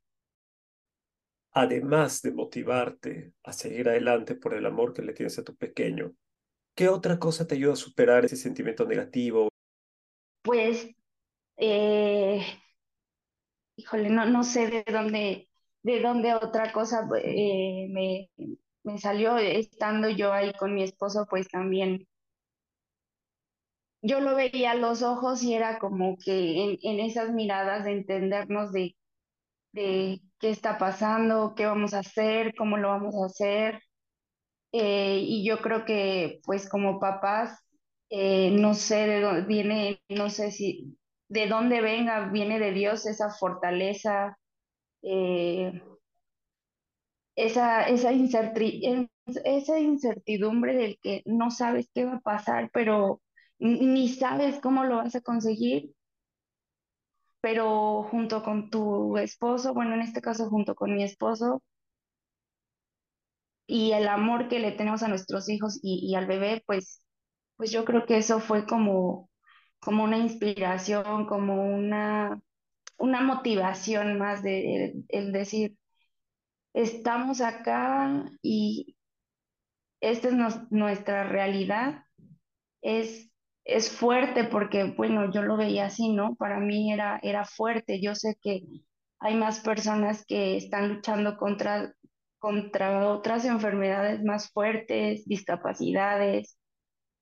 Además 1.55 2.21
de 2.21 2.31
motivarte 2.33 3.33
a 3.43 3.53
seguir 3.55 3.89
adelante 3.89 4.35
por 4.35 4.53
el 4.55 4.67
amor 4.67 4.93
que 4.93 5.01
le 5.03 5.15
tienes 5.15 5.39
a 5.39 5.45
tu 5.45 5.57
pequeño, 5.57 6.13
¿qué 6.77 6.89
otra 6.89 7.19
cosa 7.19 7.47
te 7.47 7.57
ayuda 7.57 7.75
a 7.75 7.77
superar 7.77 8.25
ese 8.25 8.37
sentimiento 8.37 8.87
negativo? 8.87 9.49
Pues, 10.43 10.89
eh, 11.59 12.45
híjole, 13.77 14.11
no, 14.11 14.27
no 14.27 14.45
sé 14.45 14.69
de 14.69 14.85
dónde, 14.93 15.49
de 15.83 16.01
dónde 16.01 16.35
otra 16.35 16.73
cosa 16.73 17.09
eh, 17.23 17.89
me, 17.91 18.31
me 18.85 18.99
salió 18.99 19.37
estando 19.39 20.09
yo 20.09 20.33
ahí 20.33 20.53
con 20.55 20.75
mi 20.75 20.83
esposo, 20.83 21.27
pues 21.29 21.49
también 21.49 22.07
yo 24.03 24.21
lo 24.21 24.35
veía 24.35 24.73
a 24.73 24.75
los 24.75 25.03
ojos 25.03 25.43
y 25.43 25.55
era 25.55 25.79
como 25.79 26.17
que 26.19 26.79
en, 26.83 27.01
esas 27.01 27.31
miradas 27.31 27.85
de 27.85 27.93
entendernos 27.93 28.73
de, 28.73 28.97
de, 29.73 30.23
qué 30.41 30.51
está 30.51 30.79
pasando, 30.79 31.55
qué 31.57 31.67
vamos 31.67 31.95
a 31.95 32.01
hacer, 32.01 32.55
cómo 32.57 32.79
lo 32.79 32.89
vamos 32.89 33.15
a 33.17 33.27
hacer. 33.27 33.83
Eh, 34.73 35.21
y 35.23 35.47
yo 35.47 35.61
creo 35.61 35.85
que 35.85 36.41
pues 36.45 36.69
como 36.69 37.01
papás, 37.01 37.59
eh, 38.11 38.51
no 38.53 38.75
sé 38.75 39.07
de 39.07 39.21
dónde 39.21 39.43
viene, 39.43 40.03
no 40.09 40.31
sé 40.31 40.51
si 40.53 40.97
de 41.33 41.47
dónde 41.47 41.81
venga, 41.81 42.29
viene 42.29 42.59
de 42.59 42.73
Dios 42.73 43.07
esa 43.07 43.31
fortaleza, 43.31 44.39
eh, 45.03 45.83
esa, 47.37 47.89
esa, 47.89 48.13
incertidumbre 49.81 50.77
del 50.77 50.99
que 51.01 51.23
no 51.25 51.51
sabes 51.51 51.89
qué 51.95 52.05
va 52.05 52.17
a 52.17 52.21
pasar, 52.21 52.71
pero 52.73 53.23
ni 53.59 54.09
sabes 54.11 54.61
cómo 54.61 54.85
lo 54.85 54.97
vas 54.97 55.15
a 55.15 55.23
conseguir, 55.23 55.95
pero 57.41 58.03
junto 58.11 58.43
con 58.43 58.71
tu 58.71 59.17
esposo, 59.19 59.75
bueno, 59.75 59.95
en 59.95 60.03
este 60.03 60.21
caso 60.21 60.49
junto 60.51 60.75
con 60.75 60.95
mi 60.95 61.03
esposo, 61.03 61.63
y 63.67 63.93
el 63.93 64.07
amor 64.09 64.49
que 64.49 64.59
le 64.59 64.73
tenemos 64.73 65.03
a 65.03 65.09
nuestros 65.09 65.49
hijos 65.49 65.79
y, 65.83 66.15
al 66.15 66.27
bebé, 66.27 66.63
pues, 66.67 67.01
pues 67.57 67.71
yo 67.71 67.85
creo 67.87 68.05
que 68.07 68.19
eso 68.19 68.39
fue 68.41 68.67
como, 68.67 69.31
como 69.83 70.05
una 70.05 70.19
inspiración, 70.19 71.27
como 71.27 71.65
una, 71.65 72.41
una 72.99 73.21
motivación 73.23 74.19
más 74.19 74.43
de 74.43 74.95
el 75.09 75.33
decir, 75.33 75.77
estamos 76.75 77.41
acá 77.41 78.25
y 78.43 78.97
esta 80.01 80.29
es 80.29 80.35
nuestra 80.71 81.25
realidad. 81.25 82.05
Es 82.83 83.33
es 83.65 83.91
fuerte 83.91 84.45
porque, 84.45 84.85
bueno, 84.85 85.31
yo 85.31 85.43
lo 85.43 85.57
veía 85.57 85.87
así, 85.87 86.13
¿no? 86.13 86.35
Para 86.37 86.59
mí 86.59 86.93
era, 86.93 87.21
era 87.23 87.45
fuerte. 87.45 88.01
Yo 88.01 88.15
sé 88.15 88.37
que 88.43 88.63
hay 89.21 89.37
más 89.37 89.61
personas 89.61 90.25
que 90.27 90.57
están 90.57 90.95
luchando 90.97 91.37
contra, 91.37 91.95
contra 92.39 93.09
otras 93.09 93.45
enfermedades 93.45 94.23
más 94.25 94.51
fuertes, 94.53 95.25
discapacidades 95.27 96.59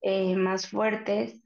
eh, 0.03 0.37
más 0.37 0.69
fuertes, 0.69 1.41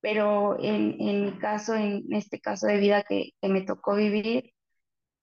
pero 0.00 0.58
en, 0.60 0.96
en, 1.00 1.24
mi 1.24 1.38
caso, 1.38 1.74
en 1.74 2.04
este 2.12 2.40
caso 2.40 2.66
de 2.66 2.78
vida 2.78 3.02
que, 3.02 3.32
que 3.40 3.48
me 3.48 3.62
tocó 3.62 3.96
vivir, 3.96 4.52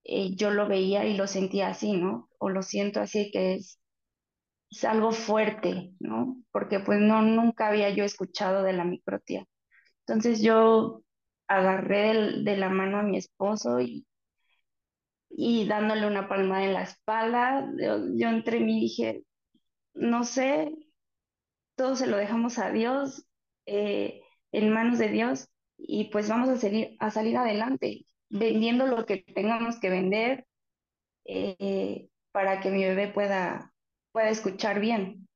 eh, 0.06 0.36
yo 0.36 0.52
lo 0.52 0.68
veía 0.68 1.06
y 1.06 1.18
lo 1.18 1.28
sentía 1.28 1.70
así, 1.70 1.94
¿no? 1.94 2.30
O 2.40 2.50
lo 2.50 2.62
siento 2.64 3.02
así, 3.02 3.32
que 3.32 3.56
es, 3.56 3.80
es 4.72 4.84
algo 4.86 5.12
fuerte, 5.12 5.94
¿no? 6.00 6.38
Porque 6.52 6.80
pues 6.80 7.00
no, 7.02 7.22
nunca 7.24 7.68
había 7.68 7.90
yo 7.92 8.04
escuchado 8.04 8.64
de 8.64 8.74
la 8.74 8.86
microtía. 8.86 9.46
Entonces 10.02 10.42
yo 10.42 11.04
agarré 11.48 12.42
de, 12.44 12.58
la 12.58 12.70
mano 12.70 13.00
a 13.00 13.04
mi 13.04 13.18
esposo 13.18 13.80
y, 13.82 14.06
y 15.30 15.68
dándole 15.68 16.08
una 16.08 16.30
palmada 16.30 16.66
en 16.66 16.74
la 16.74 16.84
espalda, 16.84 17.68
yo, 18.16 18.28
entre 18.30 18.60
mí 18.60 18.80
dije, 18.82 19.24
no 19.94 20.24
sé, 20.24 20.72
todo 21.76 21.96
se 21.96 22.08
lo 22.08 22.18
dejamos 22.18 22.60
a 22.60 22.72
Dios, 22.72 23.26
eh, 23.66 24.22
en 24.58 24.72
manos 24.72 25.00
de 25.00 25.10
Dios, 25.10 25.48
y 25.78 26.06
pues 26.06 26.30
vamos 26.30 26.50
a 26.50 26.58
salir, 26.58 26.96
a 27.00 27.12
salir 27.12 27.38
adelante, 27.38 28.06
vendiendo 28.30 28.88
lo 28.88 29.06
que 29.06 29.18
tengamos 29.18 29.80
que 29.80 29.90
vender 29.90 30.46
eh, 31.26 32.08
para 32.32 32.60
que 32.60 32.70
mi 32.72 32.84
bebé 32.84 33.08
pueda 33.08 33.74
pueda 34.16 34.30
escuchar 34.30 34.80
bien. 34.80 35.28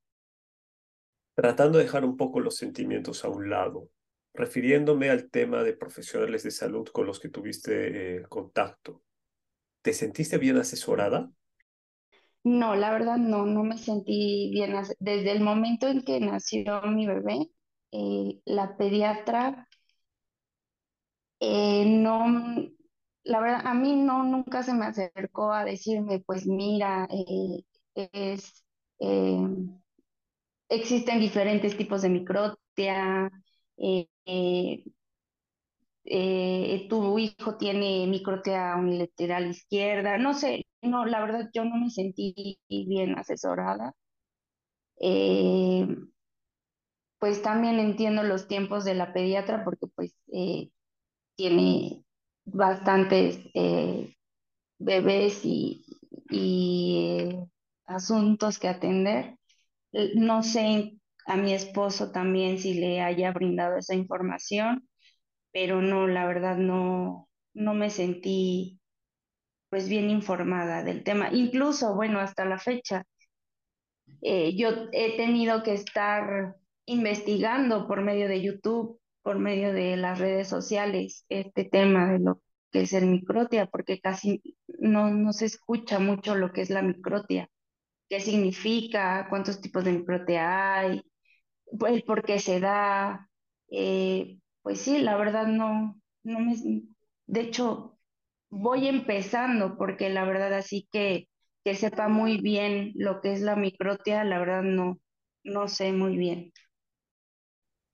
Tratando 1.35 1.79
de 1.79 1.83
dejar 1.83 2.05
un 2.05 2.15
poco 2.15 2.39
los 2.39 2.55
sentimientos 2.55 3.25
a 3.25 3.27
un 3.27 3.49
lado, 3.49 3.89
refiriéndome 4.33 5.09
al 5.09 5.29
tema 5.29 5.63
de 5.63 5.73
profesionales 5.73 6.43
de 6.43 6.51
salud 6.51 6.87
con 6.87 7.05
los 7.05 7.19
que 7.19 7.27
tuviste 7.27 8.19
eh, 8.19 8.21
contacto, 8.29 9.03
¿te 9.81 9.91
sentiste 9.91 10.37
bien 10.37 10.55
asesorada? 10.55 11.29
No, 12.45 12.73
la 12.77 12.91
verdad 12.91 13.17
no, 13.17 13.45
no 13.45 13.65
me 13.65 13.77
sentí 13.77 14.49
bien. 14.53 14.73
Desde 14.99 15.31
el 15.33 15.41
momento 15.41 15.89
en 15.89 16.03
que 16.03 16.21
nació 16.21 16.81
mi 16.83 17.05
bebé, 17.05 17.49
eh, 17.91 18.41
la 18.45 18.75
pediatra 18.77 19.67
eh, 21.39 21.85
no, 21.85 22.25
la 23.23 23.39
verdad, 23.39 23.61
a 23.65 23.73
mí 23.73 23.95
no, 23.95 24.23
nunca 24.23 24.63
se 24.63 24.73
me 24.73 24.85
acercó 24.85 25.51
a 25.53 25.65
decirme, 25.65 26.19
pues 26.25 26.45
mira, 26.47 27.07
es 27.95 28.63
eh, 28.99 29.37
existen 30.69 31.19
diferentes 31.19 31.75
tipos 31.77 32.01
de 32.01 32.09
microtia. 32.09 33.29
Tu 36.89 37.19
hijo 37.19 37.55
tiene 37.57 38.05
microtia 38.07 38.75
unilateral 38.75 39.47
izquierda. 39.51 40.17
No 40.17 40.33
sé, 40.33 40.65
no, 40.81 41.05
la 41.05 41.21
verdad 41.21 41.49
yo 41.53 41.63
no 41.65 41.77
me 41.77 41.89
sentí 41.89 42.59
bien 42.67 43.17
asesorada. 43.17 43.93
Pues 47.19 47.41
también 47.41 47.79
entiendo 47.79 48.23
los 48.23 48.47
tiempos 48.47 48.85
de 48.85 48.95
la 48.95 49.13
pediatra 49.13 49.63
porque 49.63 49.87
pues 49.95 50.15
eh, 50.33 50.69
tiene 51.35 52.03
bastantes 52.45 53.39
eh, 53.55 54.15
bebés 54.79 55.41
y, 55.45 55.85
y 56.29 57.27
eh, 57.31 57.45
asuntos 57.87 58.59
que 58.59 58.69
atender. 58.69 59.37
No 60.15 60.43
sé 60.43 60.97
a 61.27 61.37
mi 61.37 61.53
esposo 61.53 62.11
también 62.11 62.59
si 62.59 62.75
le 62.75 63.01
haya 63.01 63.31
brindado 63.31 63.77
esa 63.77 63.95
información, 63.95 64.87
pero 65.53 65.81
no, 65.81 66.07
la 66.07 66.27
verdad 66.27 66.57
no, 66.57 67.29
no 67.53 67.73
me 67.75 67.89
sentí 67.91 68.79
pues 69.69 69.89
bien 69.89 70.09
informada 70.11 70.83
del 70.83 71.03
tema. 71.03 71.29
Incluso, 71.33 71.95
bueno, 71.95 72.19
hasta 72.19 72.45
la 72.45 72.59
fecha, 72.59 73.05
yo 74.21 74.69
he 74.91 75.17
tenido 75.17 75.63
que 75.63 75.73
estar 75.73 76.55
investigando 76.91 77.87
por 77.87 78.01
medio 78.01 78.27
de 78.27 78.41
YouTube, 78.41 78.99
por 79.21 79.39
medio 79.39 79.73
de 79.73 79.97
las 79.97 80.19
redes 80.19 80.47
sociales, 80.47 81.25
este 81.29 81.65
tema 81.65 82.11
de 82.11 82.19
lo 82.19 82.41
que 82.71 82.81
es 82.81 82.93
el 82.93 83.07
microtia, 83.07 83.67
porque 83.67 83.99
casi 83.99 84.41
no, 84.79 85.09
no 85.11 85.33
se 85.33 85.45
escucha 85.45 85.99
mucho 85.99 86.35
lo 86.35 86.51
que 86.51 86.61
es 86.61 86.69
la 86.69 86.81
microtia, 86.81 87.49
qué 88.09 88.19
significa, 88.21 89.27
cuántos 89.29 89.61
tipos 89.61 89.85
de 89.85 89.93
microtia 89.93 90.79
hay, 90.79 91.03
el 91.87 92.03
por 92.03 92.23
qué 92.23 92.39
se 92.39 92.59
da. 92.59 93.29
Eh, 93.71 94.39
pues 94.61 94.81
sí, 94.81 94.99
la 94.99 95.17
verdad 95.17 95.47
no, 95.47 95.99
no 96.23 96.39
me, 96.39 96.55
de 97.27 97.41
hecho, 97.41 97.97
voy 98.49 98.87
empezando 98.87 99.77
porque 99.77 100.09
la 100.09 100.25
verdad 100.25 100.53
así 100.53 100.87
que 100.91 101.27
que 101.63 101.75
sepa 101.75 102.07
muy 102.07 102.39
bien 102.41 102.93
lo 102.95 103.21
que 103.21 103.33
es 103.33 103.41
la 103.41 103.55
microtia, 103.55 104.23
la 104.23 104.39
verdad 104.39 104.63
no, 104.63 104.99
no 105.43 105.67
sé 105.67 105.91
muy 105.91 106.17
bien. 106.17 106.51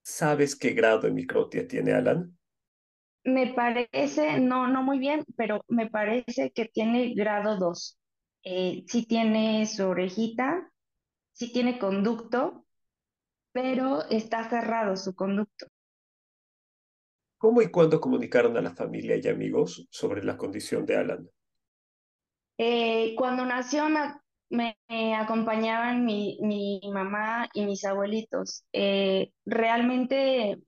¿Sabes 0.07 0.55
qué 0.55 0.69
grado 0.73 0.99
de 0.99 1.11
microtia 1.11 1.67
tiene 1.67 1.91
Alan? 1.91 2.37
Me 3.23 3.55
parece, 3.55 4.39
no, 4.39 4.67
no 4.67 4.83
muy 4.83 4.99
bien, 4.99 5.25
pero 5.35 5.65
me 5.67 5.89
parece 5.89 6.51
que 6.51 6.65
tiene 6.65 7.15
grado 7.15 7.57
2. 7.57 7.97
Eh, 8.43 8.83
sí 8.87 9.07
tiene 9.07 9.65
su 9.65 9.87
orejita, 9.87 10.71
sí 11.31 11.51
tiene 11.51 11.79
conducto, 11.79 12.67
pero 13.51 14.07
está 14.07 14.47
cerrado 14.47 14.95
su 14.95 15.15
conducto. 15.15 15.65
¿Cómo 17.39 17.63
y 17.63 17.71
cuándo 17.71 17.99
comunicaron 17.99 18.55
a 18.57 18.61
la 18.61 18.75
familia 18.75 19.17
y 19.17 19.27
amigos 19.27 19.87
sobre 19.89 20.23
la 20.23 20.37
condición 20.37 20.85
de 20.85 20.97
Alan? 20.97 21.29
Eh, 22.59 23.15
cuando 23.17 23.43
nació 23.43 23.89
me, 24.49 24.77
acompañaban 25.15 26.05
mi, 26.05 26.37
mi, 26.41 26.81
mamá 26.91 27.49
y 27.53 27.65
mis 27.65 27.85
abuelitos. 27.85 28.65
Eh, 28.73 29.31
realmente 29.45 30.59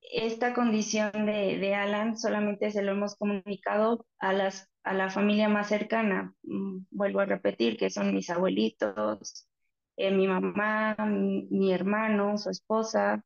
esta 0.00 0.54
condición 0.54 1.12
de, 1.26 1.58
de, 1.58 1.74
Alan 1.74 2.16
solamente 2.16 2.70
se 2.70 2.82
lo 2.82 2.92
hemos 2.92 3.16
comunicado 3.16 4.06
a, 4.18 4.32
las, 4.32 4.68
a 4.82 4.94
la 4.94 5.10
familia 5.10 5.48
más 5.48 5.68
cercana. 5.68 6.34
Mm, 6.42 6.86
vuelvo 6.90 7.20
a 7.20 7.26
repetir 7.26 7.76
que 7.76 7.90
son 7.90 8.14
mis 8.14 8.30
abuelitos, 8.30 9.48
eh, 9.96 10.10
mi 10.10 10.26
mamá, 10.26 10.96
mi, 10.98 11.72
hermano, 11.72 12.38
su 12.38 12.50
esposa. 12.50 13.24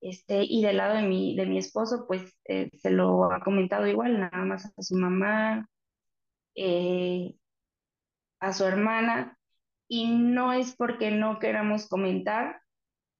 Este, 0.00 0.44
y 0.44 0.62
del 0.62 0.76
lado 0.78 0.96
de 0.96 1.02
mi, 1.02 1.36
de 1.36 1.46
mi 1.46 1.58
esposo, 1.58 2.06
pues 2.06 2.36
se 2.44 2.90
lo 2.90 3.32
ha 3.32 3.40
comentado 3.40 3.86
igual, 3.86 4.20
nada 4.20 4.44
más 4.44 4.66
a 4.76 4.82
su 4.82 4.94
mamá, 4.96 5.68
eh, 6.54 7.34
a 8.40 8.52
su 8.52 8.64
hermana 8.64 9.38
y 9.88 10.08
no 10.10 10.52
es 10.52 10.74
porque 10.76 11.10
no 11.10 11.38
queramos 11.38 11.88
comentar 11.88 12.60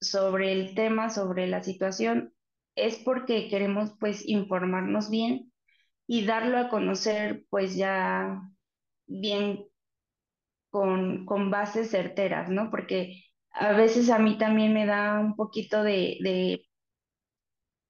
sobre 0.01 0.53
el 0.53 0.75
tema, 0.75 1.11
sobre 1.11 1.47
la 1.49 1.63
situación, 1.63 2.35
es 2.77 2.97
porque 2.99 3.49
queremos 3.49 3.93
pues 4.01 4.27
informarnos 4.29 5.11
bien 5.11 5.53
y 6.07 6.27
darlo 6.27 6.59
a 6.59 6.69
conocer 6.71 7.45
pues 7.51 7.77
ya 7.77 8.43
bien 9.07 9.67
con, 10.71 11.25
con 11.27 11.51
bases 11.51 11.91
certeras, 11.91 12.49
¿no? 12.51 12.71
Porque 12.71 13.25
a 13.53 13.73
veces 13.73 14.11
a 14.11 14.19
mí 14.19 14.39
también 14.39 14.75
me 14.75 14.87
da 14.87 15.19
un 15.21 15.35
poquito 15.37 15.83
de, 15.83 16.19
de, 16.23 16.63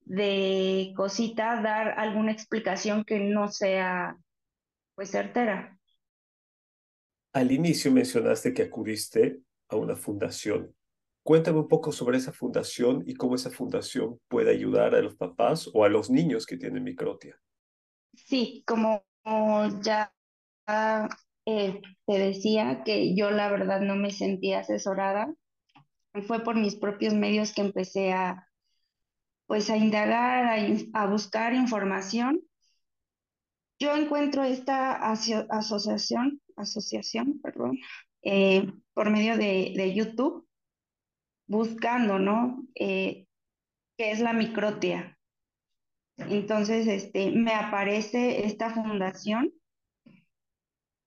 de 0.07 0.93
cosita 0.97 1.61
dar 1.63 1.99
alguna 1.99 2.33
explicación 2.33 3.05
que 3.05 3.19
no 3.21 3.49
sea 3.49 4.17
pues 4.95 5.11
certera. 5.13 5.76
Al 7.37 7.53
inicio 7.53 7.93
mencionaste 7.93 8.55
que 8.55 8.63
acudiste 8.63 9.41
a 9.69 9.77
una 9.77 9.95
fundación. 9.95 10.75
Cuéntame 11.23 11.59
un 11.59 11.69
poco 11.69 11.93
sobre 11.93 12.17
esa 12.17 12.33
fundación 12.33 13.03
y 13.05 13.13
cómo 13.13 13.35
esa 13.35 13.51
fundación 13.51 14.19
puede 14.27 14.53
ayudar 14.53 14.95
a 14.95 15.03
los 15.03 15.17
papás 15.17 15.69
o 15.75 15.85
a 15.85 15.91
los 15.91 16.09
niños 16.09 16.47
que 16.47 16.57
tienen 16.57 16.83
microtia. 16.83 17.39
Sí, 18.15 18.65
como 18.67 19.05
ya 19.83 20.11
eh, 21.45 21.83
te 22.07 22.19
decía 22.19 22.83
que 22.87 23.15
yo 23.15 23.31
la 23.31 23.51
verdad 23.51 23.83
no 23.83 23.97
me 23.97 24.13
sentía 24.13 24.61
asesorada. 24.61 25.31
Fue 26.27 26.43
por 26.43 26.57
mis 26.57 26.75
propios 26.75 27.13
medios 27.13 27.53
que 27.53 27.61
empecé 27.61 28.15
a, 28.15 28.49
pues, 29.47 29.69
a 29.69 29.77
indagar, 29.77 30.47
a, 30.47 31.03
a 31.03 31.07
buscar 31.07 31.53
información 31.53 32.47
yo 33.79 33.95
encuentro 33.95 34.43
esta 34.43 35.11
asociación, 35.11 36.41
asociación, 36.57 37.41
perdón, 37.41 37.79
eh, 38.23 38.73
por 38.95 39.11
medio 39.11 39.37
de, 39.37 39.95
YouTube, 39.95 40.49
buscando, 41.47 42.19
¿no? 42.19 42.67
Eh, 42.75 43.27
¿Qué 43.97 44.11
es 44.11 44.21
la 44.21 44.33
microtia? 44.33 45.19
Entonces, 46.19 46.87
este, 46.87 47.31
me 47.31 47.53
aparece 47.55 48.47
esta 48.47 48.71
fundación 48.71 49.53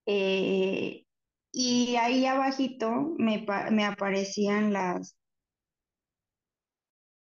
eh, 0.05 1.05
y 1.51 1.95
ahí 1.97 2.25
abajito 2.25 3.15
me, 3.17 3.45
me 3.71 3.85
aparecían 3.85 4.71
las, 4.73 5.17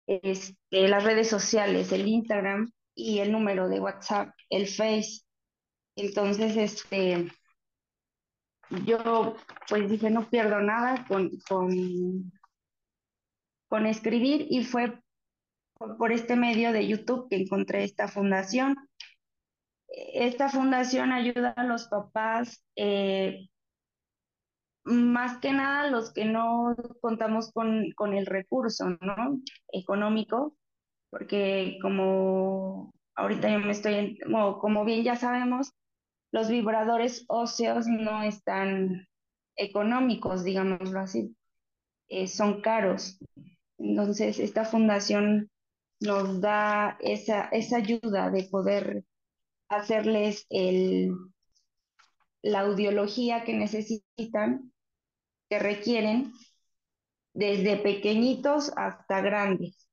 este, 0.08 0.88
las 0.88 1.04
redes 1.04 1.30
sociales, 1.30 1.92
el 1.92 2.08
Instagram 2.08 2.72
y 2.96 3.20
el 3.20 3.32
número 3.32 3.70
de 3.70 3.80
WhatsApp, 3.80 4.30
el 4.50 4.68
Face. 4.68 5.22
Entonces, 5.96 6.58
este, 6.58 7.32
yo 8.86 9.36
pues 9.68 9.90
dije, 9.90 10.10
no 10.10 10.30
pierdo 10.30 10.60
nada 10.62 11.06
con, 11.08 11.30
con, 11.48 12.32
con 13.68 13.86
escribir 13.86 14.48
y 14.50 14.64
fue 14.64 15.00
por, 15.98 16.12
este 16.12 16.36
medio 16.36 16.72
de 16.72 16.88
YouTube 16.88 17.28
que 17.30 17.38
encontré 17.38 17.84
esta 17.84 18.08
fundación. 18.08 18.76
Esta 19.88 20.50
fundación 20.50 21.12
ayuda 21.12 21.54
a 21.56 21.64
los 21.64 21.88
papás, 21.88 22.64
eh, 22.76 23.48
más 24.86 25.38
que 25.38 25.54
nada 25.54 25.90
los 25.90 26.12
que 26.12 26.26
no 26.26 26.76
contamos 27.00 27.52
con, 27.52 27.92
con 27.96 28.14
el 28.14 28.26
recurso 28.26 28.90
¿no? 29.02 29.40
económico, 29.72 30.58
porque 31.10 31.78
como 31.82 32.92
ahorita 33.16 33.50
yo 33.50 33.60
me 33.60 33.72
estoy, 33.72 34.18
como 34.60 34.84
bien 34.84 35.04
ya 35.04 35.16
sabemos, 35.16 35.72
los 36.34 36.50
vibradores 36.50 37.26
óseos 37.28 37.86
no 37.86 38.24
están 38.24 39.08
económicos, 39.56 40.44
digámoslo 40.44 41.00
así, 41.00 41.38
eh, 42.08 42.28
son 42.28 42.62
caros. 42.62 43.20
Entonces, 43.78 44.40
esta 44.40 44.66
fundación 44.66 45.52
nos 46.00 46.42
da 46.42 46.98
esa, 47.02 47.50
esa 47.50 47.78
ayuda 47.78 48.32
de 48.32 48.46
poder 48.46 49.06
hacerles 49.70 50.48
el, 50.50 51.12
la 52.42 52.62
audiología 52.62 53.44
que 53.44 53.54
necesitan, 53.54 54.74
que 55.50 55.60
requieren, 55.60 56.34
desde 57.36 57.78
pequeñitos 57.78 58.72
hasta 58.76 59.22
grandes. 59.22 59.88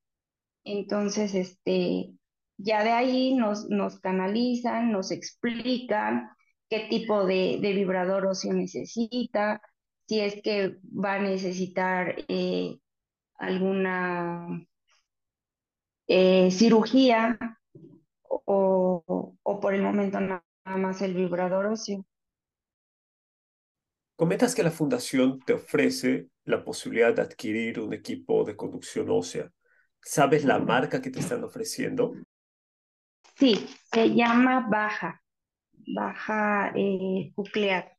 Entonces, 0.63 1.35
este, 1.35 2.15
ya 2.63 2.83
de 2.83 2.91
ahí 2.91 3.33
nos, 3.35 3.69
nos 3.69 3.99
canalizan, 3.99 4.91
nos 4.91 5.11
explican 5.11 6.29
qué 6.69 6.87
tipo 6.89 7.25
de, 7.25 7.59
vibrador 7.61 8.25
óseo 8.25 8.53
necesita, 8.53 9.61
si 10.07 10.19
es 10.19 10.41
que 10.41 10.77
va 10.83 11.15
a 11.15 11.19
necesitar 11.19 12.15
eh, 12.27 12.77
alguna 13.35 14.65
eh, 16.07 16.49
cirugía 16.51 17.37
o, 18.23 19.03
o, 19.43 19.59
por 19.59 19.73
el 19.73 19.81
momento 19.81 20.19
nada 20.19 20.43
más 20.63 21.01
el 21.01 21.13
vibrador 21.13 21.67
óseo. 21.67 22.05
Comentas 24.15 24.53
que 24.53 24.63
la 24.63 24.71
fundación 24.71 25.39
te 25.39 25.53
ofrece 25.53 26.27
la 26.43 26.63
posibilidad 26.63 27.13
de 27.13 27.23
adquirir 27.23 27.79
un 27.79 27.93
equipo 27.93 28.43
de 28.43 28.55
conducción 28.55 29.09
ósea. 29.09 29.51
¿Sabes 29.99 30.45
la 30.45 30.59
marca 30.59 31.01
que 31.01 31.09
te 31.09 31.19
están 31.19 31.43
ofreciendo? 31.43 32.13
Sí, 33.41 33.55
se 33.91 34.13
llama 34.13 34.67
baja, 34.69 35.19
baja 35.95 36.71
eh, 36.75 37.33
nuclear. 37.35 37.97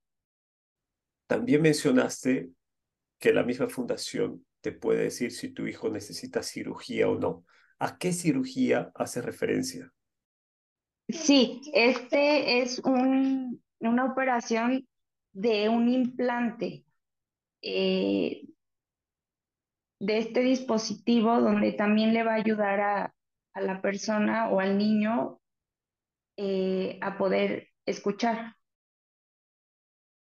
También 1.26 1.62
mencionaste 1.62 2.50
que 3.18 3.32
la 3.32 3.42
misma 3.42 3.68
fundación 3.68 4.46
te 4.60 4.70
puede 4.70 5.02
decir 5.02 5.32
si 5.32 5.48
tu 5.48 5.66
hijo 5.66 5.90
necesita 5.90 6.44
cirugía 6.44 7.08
o 7.08 7.18
no. 7.18 7.44
¿A 7.80 7.98
qué 7.98 8.12
cirugía 8.12 8.92
hace 8.94 9.20
referencia? 9.20 9.92
Sí, 11.08 11.60
este 11.74 12.62
es 12.62 12.78
un, 12.78 13.60
una 13.80 14.04
operación 14.04 14.86
de 15.32 15.68
un 15.68 15.88
implante 15.88 16.84
eh, 17.62 18.46
de 19.98 20.18
este 20.18 20.38
dispositivo 20.42 21.40
donde 21.40 21.72
también 21.72 22.14
le 22.14 22.22
va 22.22 22.34
a 22.34 22.36
ayudar 22.36 22.80
a, 22.80 23.14
a 23.54 23.60
la 23.60 23.80
persona 23.80 24.48
o 24.50 24.60
al 24.60 24.78
niño 24.78 25.40
eh, 26.36 26.98
a 27.02 27.18
poder 27.18 27.68
escuchar. 27.86 28.56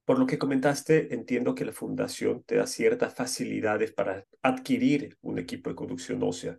Por 0.04 0.18
lo 0.20 0.26
que 0.26 0.38
comentaste, 0.38 1.12
entiendo 1.12 1.54
que 1.54 1.64
la 1.64 1.72
fundación 1.72 2.44
te 2.44 2.56
da 2.56 2.66
ciertas 2.66 3.14
facilidades 3.14 3.92
para 3.92 4.24
adquirir 4.40 5.18
un 5.20 5.38
equipo 5.38 5.68
de 5.68 5.76
conducción 5.76 6.22
ósea. 6.22 6.58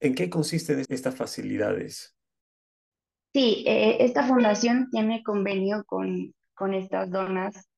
¿En 0.00 0.14
qué 0.14 0.28
consisten 0.28 0.84
estas 0.88 1.14
facilidades? 1.14 2.16
Sí, 3.32 3.64
eh, 3.68 3.98
esta 4.00 4.26
fundación 4.26 4.90
tiene 4.90 5.22
convenio 5.22 5.84
con, 5.84 6.34
con 6.54 6.74
estas 6.74 7.10
donas. 7.10 7.68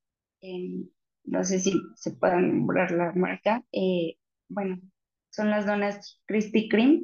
no 1.25 1.45
sé 1.45 1.61
si 1.61 1.79
se 1.97 2.13
puede 2.13 2.41
nombrar 2.41 2.91
la 2.93 3.13
marca. 3.13 3.63
Eh, 3.73 4.17
bueno, 4.49 4.81
son 5.29 5.51
las 5.51 5.67
donas 5.67 6.19
Krispy 6.25 6.69
Kreme 6.69 7.03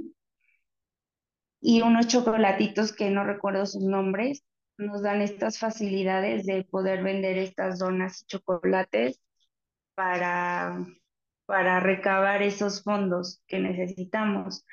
y 1.61 1.83
unos 1.83 2.09
chocolatitos 2.09 2.93
que 2.93 3.11
no 3.11 3.25
recuerdo 3.25 3.67
sus 3.67 3.83
nombres, 3.83 4.45
nos 4.79 5.03
dan 5.03 5.23
estas 5.23 5.59
facilidades 5.59 6.45
de 6.47 6.65
poder 6.65 7.03
vender 7.03 7.39
estas 7.39 7.79
donas 7.79 8.23
y 8.23 8.27
chocolates 8.27 9.21
para, 9.95 10.87
para 11.47 11.81
recabar 11.81 12.43
esos 12.43 12.83
fondos 12.83 13.43
que 13.47 13.59
necesitamos. 13.59 14.65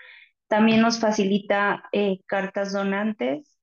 También 0.47 0.81
nos 0.81 0.99
facilita 0.99 1.85
eh, 1.93 2.19
cartas 2.25 2.73
donantes 2.73 3.57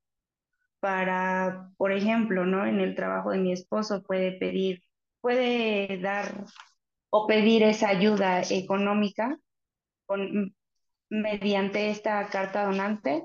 para, 0.80 1.70
por 1.76 1.92
ejemplo, 1.92 2.46
¿no? 2.46 2.66
En 2.66 2.80
el 2.80 2.94
trabajo 2.94 3.30
de 3.30 3.38
mi 3.38 3.52
esposo 3.52 4.02
puede 4.02 4.33
pedir, 4.33 4.83
puede 5.20 6.00
dar 6.00 6.46
o 7.11 7.26
pedir 7.26 7.62
esa 7.62 7.88
ayuda 7.90 8.42
económica 8.42 9.38
con, 10.06 10.54
mediante 11.11 11.90
esta 11.90 12.27
carta 12.29 12.64
donante. 12.64 13.25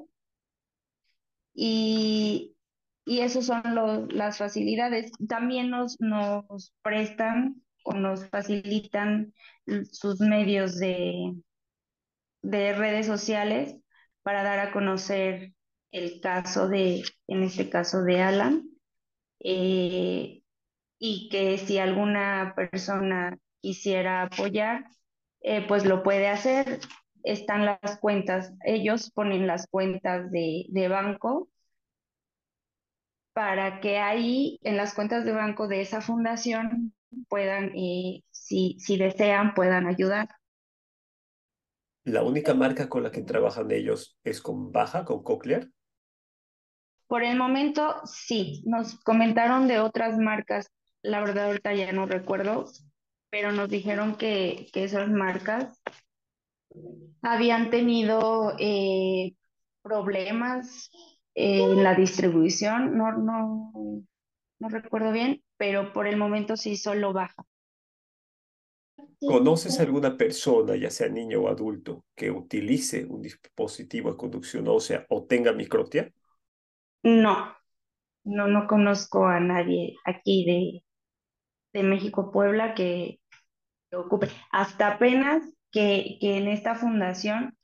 Y, 1.53 2.55
y 3.05 3.21
esas 3.21 3.45
son 3.45 3.63
las 4.09 4.37
facilidades. 4.37 5.11
También 5.29 5.69
nos, 5.69 5.99
nos 6.01 6.73
prestan 6.81 7.61
o 7.83 7.93
nos 7.93 8.27
facilitan 8.29 9.33
sus 9.91 10.19
medios 10.19 10.77
de, 10.79 11.33
de 12.41 12.73
redes 12.73 13.05
sociales 13.05 13.77
para 14.23 14.43
dar 14.43 14.59
a 14.59 14.71
conocer 14.71 15.53
el 15.91 16.19
caso 16.19 16.67
de, 16.67 17.03
en 17.27 17.43
este 17.43 17.69
caso 17.69 18.03
de 18.03 18.21
Alan, 18.21 18.67
eh, 19.39 20.41
y 20.97 21.29
que 21.29 21.57
si 21.57 21.77
alguna 21.77 22.53
persona 22.55 23.37
quisiera 23.61 24.23
apoyar, 24.23 24.85
eh, 25.41 25.65
pues 25.67 25.85
lo 25.85 26.03
puede 26.03 26.27
hacer. 26.27 26.79
Están 27.25 27.65
las 27.65 27.99
cuentas, 27.99 28.53
ellos 28.63 29.11
ponen 29.11 29.47
las 29.47 29.67
cuentas 29.67 30.31
de, 30.31 30.65
de 30.69 30.87
banco 30.87 31.49
para 33.33 33.81
que 33.81 33.97
ahí 33.97 34.59
en 34.63 34.77
las 34.77 34.93
cuentas 34.93 35.25
de 35.25 35.33
banco 35.33 35.67
de 35.67 35.81
esa 35.81 35.99
fundación 35.99 36.93
puedan, 37.27 37.71
eh, 37.75 38.23
si, 38.31 38.77
si 38.79 38.97
desean, 38.97 39.53
puedan 39.53 39.87
ayudar. 39.87 40.29
¿La 42.05 42.23
única 42.23 42.53
marca 42.53 42.87
con 42.87 43.03
la 43.03 43.11
que 43.11 43.23
trabajan 43.23 43.71
ellos 43.71 44.17
es 44.23 44.41
con 44.41 44.71
Baja, 44.71 45.03
con 45.03 45.23
Cochlear? 45.23 45.69
Por 47.07 47.23
el 47.23 47.37
momento, 47.37 48.01
sí. 48.05 48.63
Nos 48.65 48.99
comentaron 49.01 49.67
de 49.67 49.79
otras 49.79 50.17
marcas. 50.17 50.71
La 51.01 51.19
verdad, 51.19 51.47
ahorita 51.47 51.73
ya 51.73 51.91
no 51.91 52.05
recuerdo, 52.05 52.65
pero 53.29 53.51
nos 53.51 53.69
dijeron 53.69 54.15
que, 54.15 54.67
que 54.71 54.83
esas 54.85 55.09
marcas 55.09 55.81
habían 57.21 57.69
tenido 57.69 58.55
eh, 58.59 59.33
problemas 59.81 60.91
en 61.33 61.83
la 61.83 61.95
distribución, 61.95 62.97
no, 62.97 63.11
no, 63.13 63.71
no 64.59 64.69
recuerdo 64.69 65.11
bien, 65.11 65.43
pero 65.57 65.91
por 65.91 66.07
el 66.07 66.17
momento 66.17 66.55
sí 66.55 66.77
solo 66.77 67.13
baja. 67.13 67.45
¿Conoces 69.19 69.79
alguna 69.79 70.17
persona, 70.17 70.75
ya 70.75 70.89
sea 70.89 71.09
niño 71.09 71.41
o 71.41 71.47
adulto, 71.47 72.05
que 72.15 72.31
utilice 72.31 73.05
un 73.05 73.21
dispositivo 73.21 74.11
de 74.11 74.17
conducción 74.17 74.67
ósea 74.67 75.05
o 75.09 75.23
tenga 75.25 75.51
microtia? 75.51 76.11
No, 77.03 77.55
no, 78.23 78.47
no 78.47 78.67
conozco 78.67 79.25
a 79.25 79.39
nadie 79.39 79.95
aquí 80.05 80.45
de, 80.45 81.79
de 81.79 81.83
México 81.87 82.31
Puebla 82.31 82.73
que, 82.73 83.19
ocupe. 83.93 84.29
Hasta 84.51 84.93
apenas 84.93 85.43
que, 85.75 86.17
que 86.21 86.37
en 86.37 86.47
esta 86.47 86.75
fundación 86.75 87.57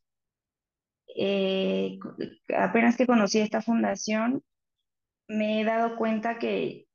eh, 1.15 1.97
apenas 2.57 2.97
que 2.97 3.07
conocí 3.07 3.39
esta 3.39 3.61
fundación, 3.61 4.43
me 5.29 5.61
he 5.61 5.63
dado 5.63 5.95
cuenta 5.95 6.37
que 6.37 6.87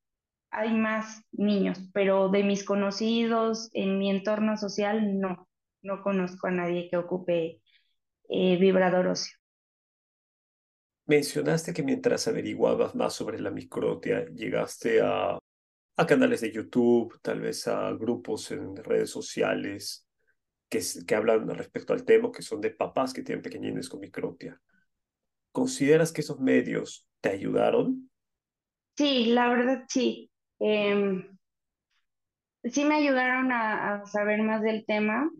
hay 0.50 0.74
más 0.74 1.22
niños, 1.32 1.80
pero 1.94 2.28
de 2.28 2.44
mis 2.44 2.64
conocidos, 2.64 3.70
en 3.72 3.98
mi 3.98 4.10
entorno 4.10 4.58
social, 4.58 5.18
no, 5.18 5.48
no 5.80 6.02
conozco 6.02 6.48
a 6.48 6.50
nadie 6.50 6.90
que 6.90 6.98
ocupe 6.98 7.62
eh, 8.28 8.58
vibrador 8.58 9.06
óseo. 9.06 9.38
Mencionaste 11.06 11.72
que 11.72 11.82
mientras 11.82 12.28
averiguabas 12.28 12.94
más 12.94 13.14
sobre 13.14 13.40
la 13.40 13.50
microtia, 13.50 14.26
llegaste 14.26 15.00
a, 15.00 15.38
a 15.96 16.06
canales 16.06 16.42
de 16.42 16.52
YouTube, 16.52 17.18
tal 17.22 17.40
vez 17.40 17.66
a 17.68 17.90
grupos 17.92 18.50
en 18.50 18.76
redes 18.76 19.08
sociales 19.08 20.05
que, 20.68 21.14
hablan 21.14 21.48
respecto 21.48 21.92
al 21.92 22.04
tema, 22.04 22.32
que 22.32 22.42
son 22.42 22.60
de 22.60 22.70
papás 22.70 23.12
que 23.12 23.22
tienen 23.22 23.42
pequeñines 23.42 23.88
con 23.88 24.00
microtia. 24.00 24.60
¿Consideras 25.52 26.12
que 26.12 26.20
esos 26.20 26.40
medios 26.40 27.08
te 27.20 27.30
ayudaron? 27.30 28.10
Sí, 28.96 29.26
la 29.26 29.48
verdad 29.48 29.84
sí. 29.88 30.30
Em, 30.58 31.36
sí 32.64 32.84
me 32.84 32.96
ayudaron 32.96 33.52
a, 33.52 34.04
saber 34.06 34.42
más 34.42 34.62
del 34.62 34.84
tema, 34.86 35.30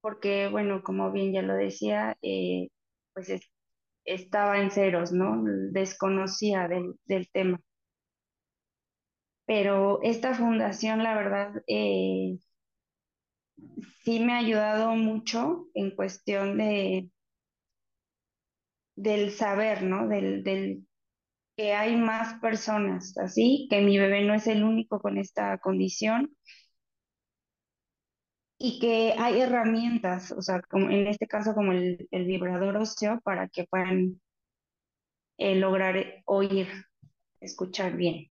porque, 0.00 0.48
bueno, 0.48 0.82
como 0.82 1.12
bien 1.12 1.32
ya 1.32 1.42
lo 1.42 1.54
decía, 1.54 2.16
eh, 2.22 2.68
pues 3.12 3.32
estaba 4.04 4.60
en 4.60 4.70
ceros, 4.70 5.12
¿no? 5.12 5.42
Desconocía 5.72 6.68
del, 6.68 6.94
del 7.04 7.28
tema. 7.30 7.60
Pero 9.46 10.00
esta 10.02 10.34
fundación, 10.34 11.02
la 11.02 11.14
verdad, 11.14 11.62
eh, 11.68 12.38
sí 14.04 14.20
me 14.20 14.32
ha 14.34 14.38
ayudado 14.38 14.94
mucho 14.94 15.68
en 15.74 15.90
cuestión 15.90 16.58
de 16.58 17.10
del 18.96 19.30
saber, 19.30 19.82
¿no? 19.82 20.08
Del, 20.08 20.42
del 20.42 20.86
que 21.56 21.74
hay 21.74 21.96
más 21.96 22.40
personas 22.40 23.16
así, 23.18 23.66
que 23.70 23.80
mi 23.80 23.98
bebé 23.98 24.24
no 24.24 24.34
es 24.34 24.46
el 24.46 24.64
único 24.64 25.00
con 25.00 25.18
esta 25.18 25.58
condición 25.58 26.36
y 28.58 28.78
que 28.78 29.14
hay 29.18 29.40
herramientas, 29.40 30.32
o 30.32 30.40
sea, 30.40 30.62
como 30.62 30.90
en 30.90 31.06
este 31.06 31.26
caso 31.26 31.54
como 31.54 31.72
el, 31.72 32.08
vibrador 32.10 32.76
óseo 32.76 33.20
para 33.22 33.48
que 33.48 33.64
puedan 33.64 34.20
eh, 35.38 35.56
lograr 35.56 36.22
oír, 36.24 36.68
escuchar 37.40 37.96
bien. 37.96 38.30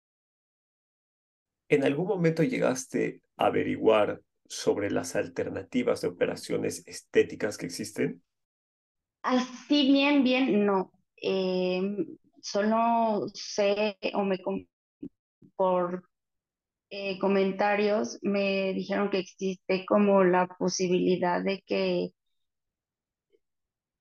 ¿En 1.68 1.84
algún 1.84 2.06
momento 2.06 2.42
llegaste 2.42 3.22
a 3.36 3.46
averiguar 3.46 4.20
sobre 4.52 4.90
las 4.90 5.16
alternativas 5.16 6.02
de 6.02 6.08
operaciones 6.08 6.86
estéticas 6.86 7.56
que 7.56 7.64
existen? 7.64 8.22
Así 9.22 9.90
bien, 9.90 10.22
bien, 10.22 10.66
no. 10.66 10.92
Em, 11.16 12.18
solo 12.42 13.28
sé 13.32 13.96
o 14.12 14.24
me 14.24 14.38
por 15.56 16.04
eh, 16.90 17.18
comentarios 17.18 18.18
me 18.20 18.74
dijeron 18.74 19.08
que 19.08 19.20
existe 19.20 19.86
como 19.86 20.22
la 20.22 20.46
posibilidad 20.46 21.42
de 21.42 21.62
que 21.66 22.10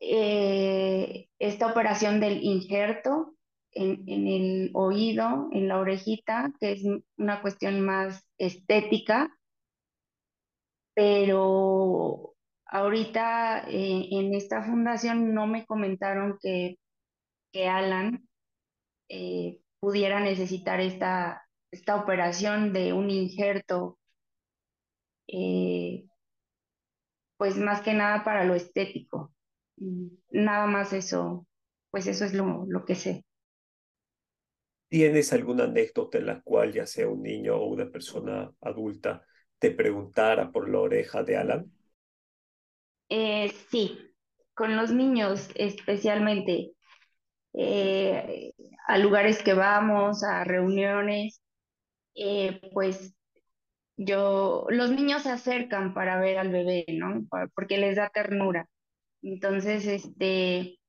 eh, 0.01 1.29
esta 1.39 1.67
operación 1.67 2.19
del 2.19 2.43
injerto 2.43 3.35
en, 3.71 4.03
en, 4.05 4.27
el 4.27 4.71
oído, 4.73 5.47
en 5.53 5.69
la 5.69 5.77
orejita, 5.79 6.51
que 6.59 6.73
es 6.73 6.83
una 7.15 7.41
cuestión 7.41 7.79
más 7.79 8.27
estética, 8.37 9.31
pero 11.01 12.35
ahorita 12.67 13.65
eh, 13.67 14.07
en 14.11 14.35
esta 14.35 14.63
fundación 14.63 15.33
no 15.33 15.47
me 15.47 15.65
comentaron 15.65 16.37
que, 16.39 16.77
que 17.53 17.67
Alan 17.69 18.27
eh, 19.09 19.59
pudiera 19.79 20.19
necesitar 20.21 20.81
esta, 20.81 21.43
esta 21.71 21.97
operación 21.97 22.73
de 22.73 22.93
un 22.93 23.09
injerto 23.11 23.99
eh, 25.27 26.05
pues 27.37 27.57
más 27.57 27.81
que 27.81 27.93
nada 27.93 28.23
para 28.23 28.45
lo 28.45 28.55
estético. 28.55 29.33
Mm, 29.77 30.07
Nada 30.31 30.67
más 30.67 30.93
eso, 30.93 31.47
pues 31.91 32.07
eso 32.07 32.25
es 32.25 32.33
lo, 32.33 32.65
lo 32.67 32.85
que 32.85 32.95
sé. 32.95 33.25
¿Tienes 34.89 35.31
alguna 35.33 35.63
anécdota 35.65 36.17
en 36.17 36.25
la 36.27 36.41
cual 36.41 36.73
ya 36.73 36.85
sea 36.85 37.07
un 37.07 37.23
niño 37.23 37.55
o 37.55 37.65
una 37.67 37.89
persona 37.89 38.51
adulta 38.61 39.25
te 39.61 39.71
preguntara 39.71 40.51
por 40.51 40.67
la 40.69 40.79
oreja 40.79 41.23
de 41.23 41.37
Alan? 41.37 41.71
Eh, 43.09 43.51
sí, 43.69 43.99
con 44.53 44.75
los 44.77 44.91
niños 44.91 45.49
especialmente, 45.55 46.71
eh, 47.53 48.53
a 48.87 48.97
lugares 48.97 49.43
que 49.43 49.53
vamos, 49.53 50.23
a 50.23 50.43
reuniones, 50.45 51.41
eh, 52.15 52.61
pues 52.73 53.15
yo, 53.97 54.65
los 54.69 54.91
niños 54.91 55.23
se 55.23 55.31
acercan 55.31 55.93
para 55.93 56.19
ver 56.19 56.37
al 56.39 56.49
bebé, 56.51 56.85
¿no? 56.89 57.25
Porque 57.55 57.77
les 57.77 57.97
da 57.97 58.09
ternura. 58.09 58.67
Entonces, 59.23 59.85
este, 59.87 60.79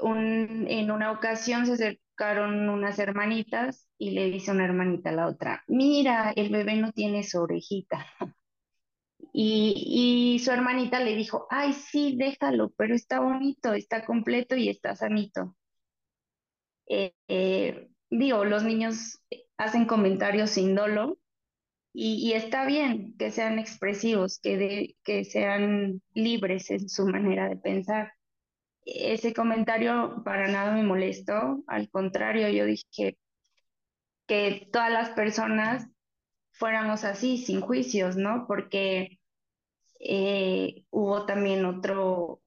un, 0.00 0.66
en 0.68 0.90
una 0.90 1.12
ocasión 1.12 1.66
se 1.66 1.98
acercaron 2.16 2.68
unas 2.68 2.98
hermanitas 2.98 3.88
y 3.98 4.10
le 4.12 4.30
dice 4.30 4.50
una 4.52 4.64
hermanita 4.64 5.10
a 5.10 5.12
la 5.12 5.26
otra, 5.28 5.64
mira, 5.68 6.32
el 6.36 6.50
bebé 6.50 6.76
no 6.76 6.92
tiene 6.92 7.22
su 7.24 7.40
orejita. 7.42 8.06
Y, 9.32 10.34
y 10.36 10.38
su 10.40 10.50
hermanita 10.50 10.98
le 11.00 11.14
dijo, 11.14 11.46
ay, 11.50 11.72
sí, 11.74 12.16
déjalo, 12.18 12.70
pero 12.76 12.94
está 12.94 13.20
bonito, 13.20 13.72
está 13.74 14.04
completo 14.04 14.56
y 14.56 14.68
está 14.68 14.96
sanito. 14.96 15.54
Eh, 16.88 17.14
eh, 17.28 17.88
digo, 18.10 18.44
los 18.44 18.64
niños 18.64 19.20
hacen 19.56 19.86
comentarios 19.86 20.50
sin 20.50 20.74
dolo 20.74 21.18
y, 21.94 22.16
y 22.30 22.34
está 22.34 22.66
bien 22.66 23.16
que 23.18 23.32
sean 23.32 23.60
expresivos, 23.60 24.40
que, 24.40 24.58
de- 24.58 24.96
que 25.04 25.24
sean 25.26 26.02
libres 26.14 26.70
en 26.72 26.88
su 26.90 27.06
manera 27.08 27.48
de 27.50 27.58
pensar. 27.58 28.12
Ese 28.86 29.34
comentario 29.34 30.22
para 30.24 30.48
nada 30.48 30.72
me 30.72 30.84
molestó, 30.84 31.64
al 31.66 31.90
contrario, 31.90 32.48
yo 32.48 32.64
dije 32.64 33.18
que 34.26 34.68
todas 34.72 34.90
las 34.92 35.10
personas 35.10 35.88
fuéramos 36.52 37.04
así, 37.04 37.38
sin 37.38 37.60
juicios, 37.60 38.16
¿no? 38.16 38.46
Porque 38.46 39.18
eh, 40.00 40.84
hubo 40.90 41.26
también 41.26 41.64
otro, 41.64 42.42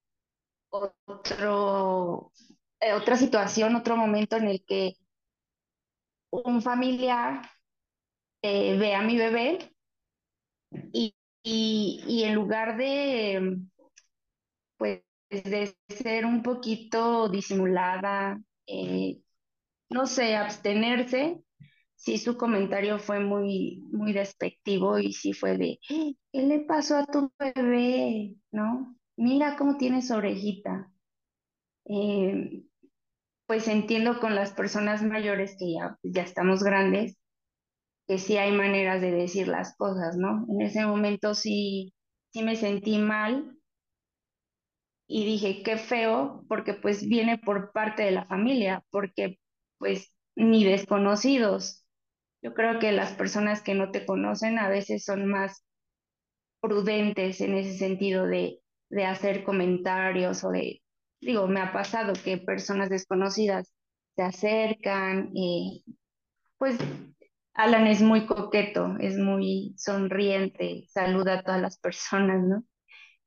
otro, 0.69 2.32
eh, 2.80 2.93
otra 2.93 3.17
situación, 3.17 3.75
otro 3.75 3.97
momento 3.97 4.38
en 4.38 4.47
el 4.47 4.63
que 4.65 4.95
un 6.32 6.62
familiar 6.62 7.41
eh, 8.41 8.78
ve 8.78 8.95
a 8.95 9.02
mi 9.02 9.17
bebé 9.17 9.73
y, 10.93 11.15
y, 11.43 12.04
y 12.08 12.23
en 12.23 12.36
lugar 12.36 12.78
de, 12.78 13.58
pues, 14.78 15.04
de 15.29 15.75
ser 15.89 16.25
un 16.25 16.43
poquito 16.43 17.29
disimulada, 17.29 18.41
eh, 18.67 19.19
no 19.89 20.07
sé, 20.07 20.35
abstenerse, 20.37 21.43
sí 21.95 22.17
su 22.17 22.37
comentario 22.37 22.99
fue 22.99 23.19
muy, 23.21 23.83
muy 23.91 24.13
despectivo 24.13 24.99
y 24.99 25.13
sí 25.13 25.33
fue 25.33 25.57
de, 25.57 25.79
"¡Ah! 25.91 26.11
¿qué 26.33 26.43
le 26.43 26.59
pasó 26.61 26.97
a 26.97 27.05
tu 27.07 27.31
bebé? 27.39 28.35
¿No? 28.51 28.97
Mira 29.17 29.57
cómo 29.57 29.77
tiene 29.77 30.01
su 30.01 30.15
orejita. 30.15 30.91
Eh, 31.85 32.63
pues 33.47 33.67
entiendo 33.67 34.19
con 34.19 34.35
las 34.35 34.53
personas 34.53 35.03
mayores 35.03 35.55
que 35.59 35.73
ya, 35.73 35.97
ya 36.03 36.23
estamos 36.23 36.63
grandes, 36.63 37.17
que 38.07 38.19
sí 38.19 38.37
hay 38.37 38.53
maneras 38.53 39.01
de 39.01 39.11
decir 39.11 39.49
las 39.49 39.75
cosas, 39.77 40.17
¿no? 40.17 40.45
En 40.49 40.61
ese 40.63 40.85
momento 40.87 41.35
sí, 41.35 41.95
sí 42.33 42.43
me 42.43 42.57
sentí 42.57 42.99
mal 42.99 43.59
y 45.12 45.26
dije, 45.26 45.63
qué 45.63 45.78
feo, 45.78 46.45
porque 46.48 46.76
pues 46.76 47.08
viene 47.08 47.39
por 47.39 47.72
parte 47.72 48.04
de 48.04 48.12
la 48.12 48.26
familia, 48.28 48.86
porque 48.91 49.39
pues 49.80 50.13
ni 50.36 50.63
desconocidos. 50.63 51.84
Yo 52.43 52.54
creo 52.54 52.78
que 52.80 52.91
las 52.91 53.13
personas 53.13 53.63
que 53.63 53.74
no 53.74 53.89
te 53.91 54.06
conocen 54.06 54.60
a 54.60 54.69
veces 54.69 55.04
son 55.04 55.26
más 55.26 55.65
prudentes 56.62 57.41
en 57.41 57.56
ese 57.56 57.76
sentido 57.76 58.28
de, 58.28 58.60
de 58.89 59.06
hacer 59.06 59.43
comentarios 59.43 60.43
o 60.43 60.52
de, 60.52 60.84
digo, 61.19 61.48
me 61.48 61.60
ha 61.60 61.74
pasado 61.74 62.13
que 62.13 62.38
personas 62.38 62.89
desconocidas 62.89 63.74
se 64.15 64.22
acercan, 64.22 65.32
y 65.34 65.84
pues 66.60 66.78
Alan 67.56 67.88
es 67.88 68.02
muy 68.04 68.28
coqueto, 68.28 68.95
es 69.00 69.17
muy 69.17 69.74
sonriente, 69.76 70.86
saluda 70.89 71.39
a 71.39 71.43
todas 71.43 71.62
las 71.62 71.80
personas, 71.80 72.43
¿no? 72.43 72.63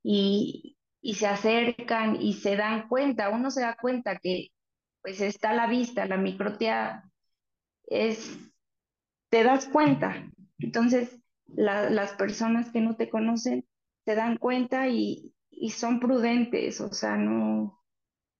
Y, 0.01 0.77
y 1.03 1.15
se 1.15 1.27
acercan 1.27 2.17
y 2.21 2.35
se 2.35 2.57
dan 2.57 2.89
cuenta, 2.89 3.29
uno 3.31 3.51
se 3.51 3.61
da 3.63 3.77
cuenta 3.81 4.17
que 4.19 4.49
pues 5.03 5.21
está 5.21 5.51
a 5.51 5.55
la 5.55 5.67
vista, 5.67 6.07
la 6.07 6.17
microtia 6.17 7.05
es, 7.87 8.37
te 9.29 9.43
das 9.43 9.65
cuenta. 9.67 10.29
Entonces, 10.59 11.19
la- 11.47 11.89
las 11.89 12.13
personas 12.13 12.71
que 12.71 12.81
no 12.81 12.95
te 12.95 13.09
conocen 13.09 13.65
se 14.05 14.15
dan 14.15 14.37
cuenta 14.37 14.87
y, 14.89 15.33
y 15.49 15.71
son 15.71 15.99
prudentes, 15.99 16.81
o 16.81 16.93
sea, 16.93 17.15
no, 17.17 17.81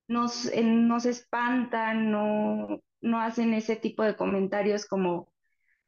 no, 0.08 0.28
se- 0.30 0.64
no 0.64 1.00
se 1.02 1.12
espantan, 1.12 2.12
no, 2.12 2.82
no 3.02 3.22
hacen 3.22 3.54
ese 3.56 3.76
tipo 3.78 4.04
de 4.04 4.16
comentarios 4.18 4.86
como, 4.88 5.34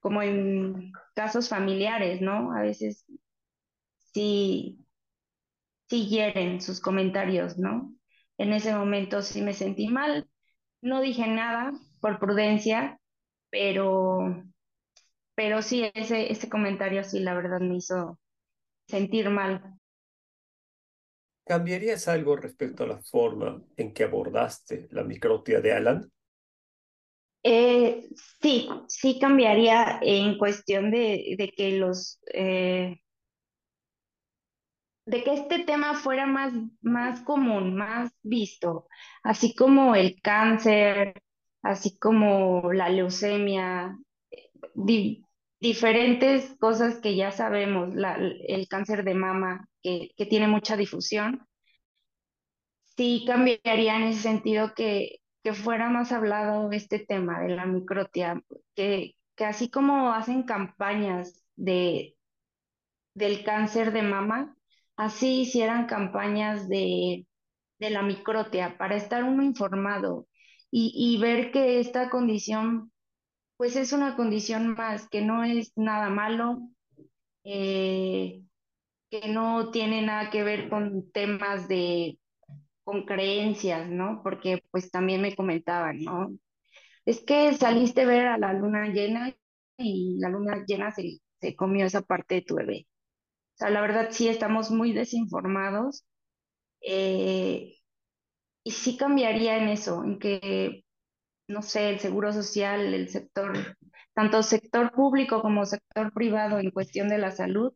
como 0.01 0.21
en 0.23 0.93
casos 1.15 1.49
familiares, 1.49 2.21
¿no? 2.21 2.53
A 2.53 2.61
veces 2.61 3.05
sí, 4.13 4.84
sí 5.89 6.07
hieren 6.07 6.61
sus 6.61 6.81
comentarios, 6.81 7.57
¿no? 7.57 7.93
En 8.37 8.53
ese 8.53 8.75
momento 8.75 9.21
sí 9.21 9.41
me 9.41 9.53
sentí 9.53 9.87
mal, 9.87 10.29
no 10.81 11.01
dije 11.01 11.27
nada 11.27 11.73
por 12.01 12.19
prudencia, 12.19 12.99
pero, 13.51 14.43
pero 15.35 15.61
sí, 15.61 15.89
ese, 15.93 16.31
ese 16.31 16.49
comentario 16.49 17.03
sí, 17.03 17.19
la 17.19 17.33
verdad 17.35 17.59
me 17.61 17.77
hizo 17.77 18.19
sentir 18.87 19.29
mal. 19.31 19.79
¿Cambiarías 21.43 22.07
algo 22.07 22.35
respecto 22.35 22.83
a 22.83 22.87
la 22.87 23.01
forma 23.01 23.59
en 23.77 23.93
que 23.95 24.03
abordaste 24.03 24.87
la 24.91 25.03
microtia 25.03 25.59
de 25.59 25.73
Alan? 25.73 26.11
Eh, 27.43 28.09
sí, 28.41 28.67
sí 28.87 29.19
cambiaría 29.19 29.99
en 30.01 30.37
cuestión 30.37 30.89
de, 30.91 31.35
de 31.37 31.49
que 31.51 31.71
los, 31.77 32.19
eh, 32.33 32.99
de 35.05 35.23
que 35.23 35.33
este 35.33 35.59
tema 35.65 35.93
fuera 35.95 36.25
más, 36.25 36.53
más 36.81 37.21
común, 37.21 37.75
más 37.75 38.11
visto, 38.23 38.87
así 39.23 39.55
como 39.55 39.95
el 39.95 40.19
cáncer, 40.21 41.13
así 41.61 41.97
como 41.99 42.71
la 42.73 42.89
leucemia, 42.89 43.97
di- 44.75 45.23
diferentes 45.59 46.55
cosas 46.59 46.99
que 46.99 47.15
ya 47.15 47.31
sabemos, 47.31 47.93
el 48.47 48.67
cáncer 48.67 49.03
de 49.03 49.15
mama, 49.15 49.67
que, 49.83 50.11
que 50.17 50.25
tiene 50.25 50.47
mucha 50.47 50.77
difusión, 50.77 51.47
sí 52.97 53.23
cambiaría 53.27 53.97
en 53.97 54.03
ese 54.03 54.21
sentido 54.21 54.73
que, 54.75 55.19
que 55.43 55.53
fuera 55.53 55.89
más 55.89 56.11
hablado 56.11 56.71
este 56.71 56.99
tema 56.99 57.41
de 57.41 57.49
la 57.55 57.65
microtia, 57.65 58.41
que, 58.75 59.15
que 59.35 59.45
así 59.45 59.69
como 59.69 60.13
hacen 60.13 60.43
campañas 60.43 61.43
de, 61.55 62.15
del 63.15 63.43
cáncer 63.43 63.91
de 63.93 64.01
mama, 64.03 64.55
así 64.97 65.41
hicieran 65.41 65.87
campañas 65.87 66.67
de, 66.69 67.27
de 67.79 67.89
la 67.91 68.03
microtia 68.03 68.77
para 68.77 68.95
estar 68.97 69.23
uno 69.23 69.43
informado 69.43 70.27
y, 70.71 70.93
y 70.95 71.21
ver 71.21 71.51
que 71.51 71.79
esta 71.79 72.09
condición, 72.09 72.91
pues 73.57 73.75
es 73.77 73.93
una 73.93 74.15
condición 74.17 74.69
más, 74.75 75.09
que 75.09 75.21
no 75.21 75.43
es 75.43 75.73
nada 75.77 76.09
malo, 76.09 76.59
eh, 77.43 78.43
que 79.09 79.29
no 79.29 79.71
tiene 79.71 80.01
nada 80.03 80.29
que 80.31 80.43
ver 80.43 80.69
con 80.69 81.11
temas 81.11 81.67
de, 81.67 82.19
con 82.83 83.05
creencias, 83.05 83.89
¿no? 83.89 84.21
Porque 84.23 84.63
pues 84.71 84.91
también 84.91 85.21
me 85.21 85.35
comentaban, 85.35 86.03
¿no? 86.03 86.31
Es 87.05 87.21
que 87.23 87.53
saliste 87.55 88.01
a 88.03 88.07
ver 88.07 88.27
a 88.27 88.37
la 88.37 88.53
luna 88.53 88.87
llena 88.89 89.35
y 89.77 90.17
la 90.19 90.29
luna 90.29 90.65
llena 90.67 90.91
se, 90.91 91.19
se 91.41 91.55
comió 91.55 91.85
esa 91.85 92.01
parte 92.03 92.35
de 92.35 92.41
tu 92.43 92.55
bebé. 92.55 92.87
O 93.55 93.57
sea, 93.57 93.69
la 93.69 93.81
verdad 93.81 94.09
sí 94.11 94.27
estamos 94.27 94.71
muy 94.71 94.93
desinformados 94.93 96.05
eh, 96.81 97.75
y 98.63 98.71
sí 98.71 98.97
cambiaría 98.97 99.57
en 99.57 99.69
eso, 99.69 100.03
en 100.03 100.19
que, 100.19 100.85
no 101.47 101.61
sé, 101.63 101.89
el 101.91 101.99
seguro 101.99 102.33
social, 102.33 102.81
el 102.93 103.09
sector, 103.09 103.77
tanto 104.15 104.43
sector 104.43 104.91
público 104.93 105.41
como 105.41 105.65
sector 105.65 106.13
privado 106.13 106.59
en 106.59 106.71
cuestión 106.71 107.09
de 107.09 107.19
la 107.19 107.31
salud, 107.31 107.73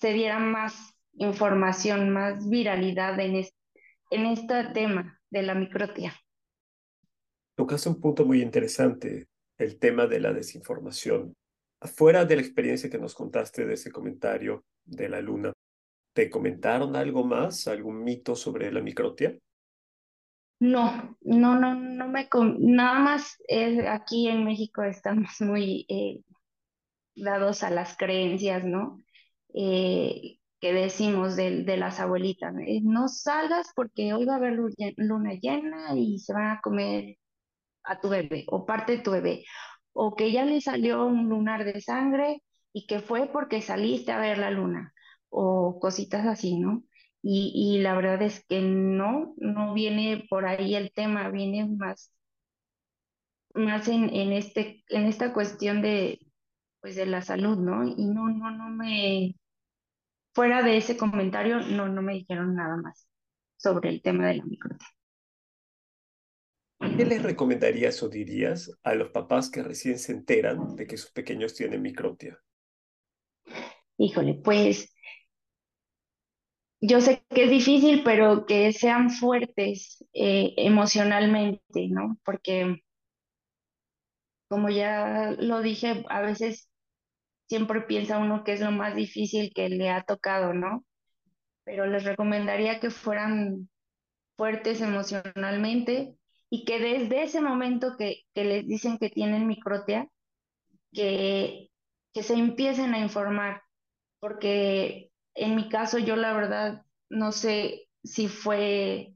se 0.00 0.12
diera 0.12 0.38
más 0.40 0.94
información, 1.14 2.10
más 2.10 2.48
viralidad 2.48 3.18
en, 3.20 3.36
es- 3.36 3.54
en 4.10 4.26
este 4.26 4.64
tema 4.74 5.20
de 5.30 5.42
la 5.42 5.54
microtia. 5.54 6.14
Tocas 7.54 7.86
un 7.86 8.00
punto 8.00 8.24
muy 8.24 8.42
interesante, 8.42 9.28
el 9.58 9.78
tema 9.78 10.06
de 10.08 10.18
la 10.20 10.32
desinformación. 10.32 11.34
Fuera 11.82 12.24
de 12.24 12.36
la 12.36 12.42
experiencia 12.42 12.88
que 12.88 12.96
nos 12.98 13.14
contaste 13.14 13.66
de 13.66 13.74
ese 13.74 13.92
comentario 13.92 14.64
de 14.84 15.08
la 15.10 15.20
luna, 15.20 15.52
¿Te 16.14 16.30
comentaron 16.30 16.96
algo 16.96 17.24
más, 17.24 17.68
algún 17.68 18.04
mito 18.04 18.36
sobre 18.36 18.72
la 18.72 18.82
microtia? 18.82 19.38
No, 20.60 21.16
no, 21.22 21.58
no, 21.58 21.74
no 21.74 22.08
me, 22.08 22.28
nada 22.58 22.98
más 22.98 23.36
aquí 23.88 24.28
en 24.28 24.44
México 24.44 24.82
estamos 24.82 25.30
muy 25.40 25.86
eh, 25.88 26.22
dados 27.16 27.62
a 27.64 27.70
las 27.70 27.96
creencias, 27.96 28.64
¿no? 28.64 28.98
Eh, 29.54 30.38
que 30.60 30.72
decimos 30.74 31.36
de, 31.36 31.64
de 31.64 31.76
las 31.78 32.00
abuelitas, 32.00 32.54
eh, 32.66 32.80
no 32.82 33.08
salgas 33.08 33.68
porque 33.76 34.14
hoy 34.14 34.26
va 34.26 34.34
a 34.34 34.36
haber 34.38 34.54
lu- 34.54 34.74
luna 34.98 35.34
llena 35.34 35.94
y 35.96 36.18
se 36.20 36.32
van 36.34 36.50
a 36.58 36.60
comer 36.62 37.16
a 37.84 38.00
tu 38.00 38.08
bebé 38.10 38.44
o 38.48 38.66
parte 38.66 38.96
de 38.98 39.02
tu 39.02 39.10
bebé, 39.12 39.44
o 40.02 40.16
que 40.16 40.32
ya 40.32 40.44
le 40.46 40.62
salió 40.62 41.04
un 41.06 41.28
lunar 41.28 41.64
de 41.64 41.80
sangre 41.82 42.42
y 42.72 42.86
que 42.86 43.00
fue 43.00 43.28
porque 43.30 43.60
saliste 43.60 44.12
a 44.12 44.18
ver 44.18 44.38
la 44.38 44.50
luna, 44.50 44.94
o 45.28 45.78
cositas 45.78 46.26
así, 46.26 46.58
¿no? 46.58 46.84
Y, 47.22 47.80
la 47.82 47.94
verdad 47.94 48.22
es 48.22 48.46
que 48.46 48.62
no, 48.62 49.34
no 49.36 49.74
viene 49.74 50.26
por 50.30 50.46
ahí 50.46 50.74
el 50.74 50.90
tema, 50.92 51.28
viene 51.30 51.66
más, 51.66 52.12
más 53.54 53.88
en, 53.88 54.08
en 54.14 54.32
este, 54.32 54.84
en 54.88 55.04
esta 55.04 55.32
cuestión 55.34 55.82
de, 55.82 56.18
pues 56.80 56.96
de 56.96 57.06
la 57.06 57.22
salud, 57.22 57.58
¿no? 57.58 57.84
Y 57.86 58.06
no, 58.06 58.28
no, 58.30 58.50
no 58.50 58.70
me, 58.70 59.36
fuera 60.34 60.62
de 60.62 60.78
ese 60.78 60.96
comentario, 60.96 61.60
no, 61.60 61.88
no 61.88 62.02
me 62.02 62.14
dijeron 62.14 62.54
nada 62.54 62.76
más 62.76 63.06
sobre 63.58 63.90
el 63.90 64.02
tema 64.02 64.26
de 64.28 64.36
la 64.36 64.44
microtia. 64.44 64.88
¿Qué 66.80 67.04
les 67.04 67.22
recomendarías 67.22 68.02
o 68.02 68.08
dirías 68.08 68.70
a 68.82 68.94
los 68.94 69.10
papás 69.10 69.50
que 69.50 69.62
recién 69.62 69.98
se 69.98 70.12
enteran 70.12 70.76
de 70.76 70.86
que 70.86 70.96
sus 70.96 71.10
pequeños 71.10 71.54
tienen 71.54 71.82
microtia? 71.82 72.40
Híjole, 73.98 74.40
pues 74.42 74.94
yo 76.80 77.02
sé 77.02 77.22
que 77.28 77.44
es 77.44 77.50
difícil, 77.50 78.02
pero 78.02 78.46
que 78.46 78.72
sean 78.72 79.10
fuertes 79.10 80.02
eh, 80.14 80.54
emocionalmente, 80.56 81.88
¿no? 81.90 82.18
Porque 82.24 82.82
como 84.48 84.70
ya 84.70 85.36
lo 85.38 85.60
dije, 85.60 86.02
a 86.08 86.22
veces 86.22 86.70
siempre 87.46 87.82
piensa 87.82 88.18
uno 88.18 88.42
que 88.42 88.54
es 88.54 88.60
lo 88.60 88.70
más 88.70 88.94
difícil 88.94 89.52
que 89.54 89.68
le 89.68 89.90
ha 89.90 90.02
tocado, 90.02 90.54
¿no? 90.54 90.86
Pero 91.64 91.84
les 91.86 92.04
recomendaría 92.04 92.80
que 92.80 92.88
fueran 92.88 93.68
fuertes 94.38 94.80
emocionalmente 94.80 96.16
y 96.50 96.64
que 96.64 96.80
desde 96.80 97.22
ese 97.24 97.40
momento 97.40 97.96
que, 97.98 98.22
que 98.34 98.44
les 98.44 98.66
dicen 98.66 98.98
que 98.98 99.10
tienen 99.10 99.46
microtia, 99.46 100.08
que, 100.92 101.70
que 102.12 102.22
se 102.22 102.34
empiecen 102.34 102.94
a 102.94 103.00
informar, 103.00 103.62
porque 104.20 105.12
en 105.34 105.56
mi 105.56 105.68
caso 105.68 105.98
yo 105.98 106.16
la 106.16 106.32
verdad 106.34 106.84
no 107.10 107.32
sé 107.32 107.88
si 108.04 108.28
fue 108.28 109.14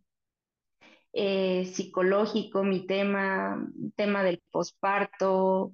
eh, 1.12 1.66
psicológico 1.66 2.62
mi 2.64 2.86
tema, 2.86 3.66
tema 3.96 4.22
del 4.22 4.42
posparto, 4.50 5.72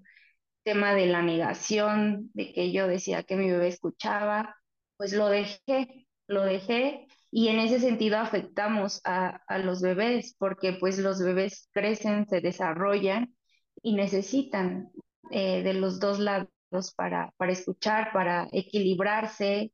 tema 0.64 0.94
de 0.94 1.06
la 1.06 1.22
negación, 1.22 2.30
de 2.34 2.52
que 2.52 2.72
yo 2.72 2.88
decía 2.88 3.22
que 3.24 3.36
mi 3.36 3.50
bebé 3.50 3.68
escuchaba, 3.68 4.56
pues 4.96 5.12
lo 5.12 5.28
dejé, 5.28 6.06
lo 6.26 6.42
dejé 6.44 7.08
y 7.30 7.48
en 7.48 7.60
ese 7.60 7.80
sentido 7.80 8.18
afectamos 8.18 9.00
a, 9.04 9.40
a 9.46 9.58
los 9.58 9.80
bebés, 9.82 10.34
porque 10.38 10.72
pues 10.74 10.98
los 10.98 11.22
bebés 11.22 11.68
crecen, 11.72 12.28
se 12.28 12.40
desarrollan 12.40 13.34
y 13.82 13.94
necesitan 13.94 14.90
eh, 15.30 15.62
de 15.62 15.74
los 15.74 16.00
dos 16.00 16.18
lados 16.18 16.48
para, 16.96 17.32
para 17.36 17.52
escuchar, 17.52 18.12
para 18.12 18.48
equilibrarse, 18.52 19.72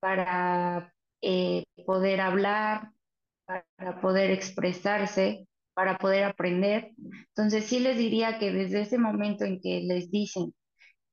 para 0.00 0.94
eh, 1.20 1.64
poder 1.86 2.20
hablar, 2.20 2.92
para 3.44 4.00
poder 4.00 4.30
expresarse, 4.30 5.46
para 5.74 5.98
poder 5.98 6.24
aprender. 6.24 6.92
Entonces 7.28 7.66
sí 7.66 7.80
les 7.80 7.98
diría 7.98 8.38
que 8.38 8.52
desde 8.52 8.82
ese 8.82 8.98
momento 8.98 9.44
en 9.44 9.60
que 9.60 9.82
les 9.82 10.10
dicen 10.10 10.54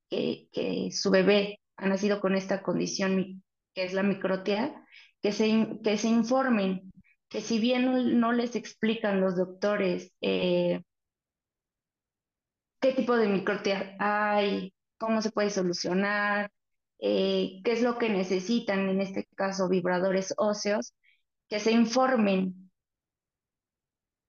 que, 0.09 0.47
que 0.51 0.91
su 0.91 1.11
bebé 1.11 1.59
ha 1.77 1.87
nacido 1.87 2.21
con 2.21 2.35
esta 2.35 2.63
condición 2.63 3.43
que 3.73 3.83
es 3.85 3.93
la 3.93 4.03
microtia, 4.03 4.85
que 5.23 5.31
se, 5.31 5.79
que 5.83 5.97
se 5.97 6.09
informen, 6.09 6.93
que 7.29 7.41
si 7.41 7.59
bien 7.59 7.85
no, 7.85 7.97
no 8.03 8.33
les 8.33 8.55
explican 8.55 9.21
los 9.21 9.37
doctores 9.37 10.13
eh, 10.21 10.83
qué 12.81 12.93
tipo 12.93 13.15
de 13.15 13.27
microtia 13.27 13.95
hay, 13.99 14.73
cómo 14.97 15.21
se 15.21 15.31
puede 15.31 15.49
solucionar, 15.49 16.51
eh, 16.99 17.61
qué 17.63 17.71
es 17.71 17.81
lo 17.81 17.97
que 17.97 18.09
necesitan, 18.09 18.89
en 18.89 19.01
este 19.01 19.25
caso 19.35 19.69
vibradores 19.69 20.33
óseos, 20.37 20.93
que 21.47 21.59
se 21.59 21.71
informen. 21.71 22.71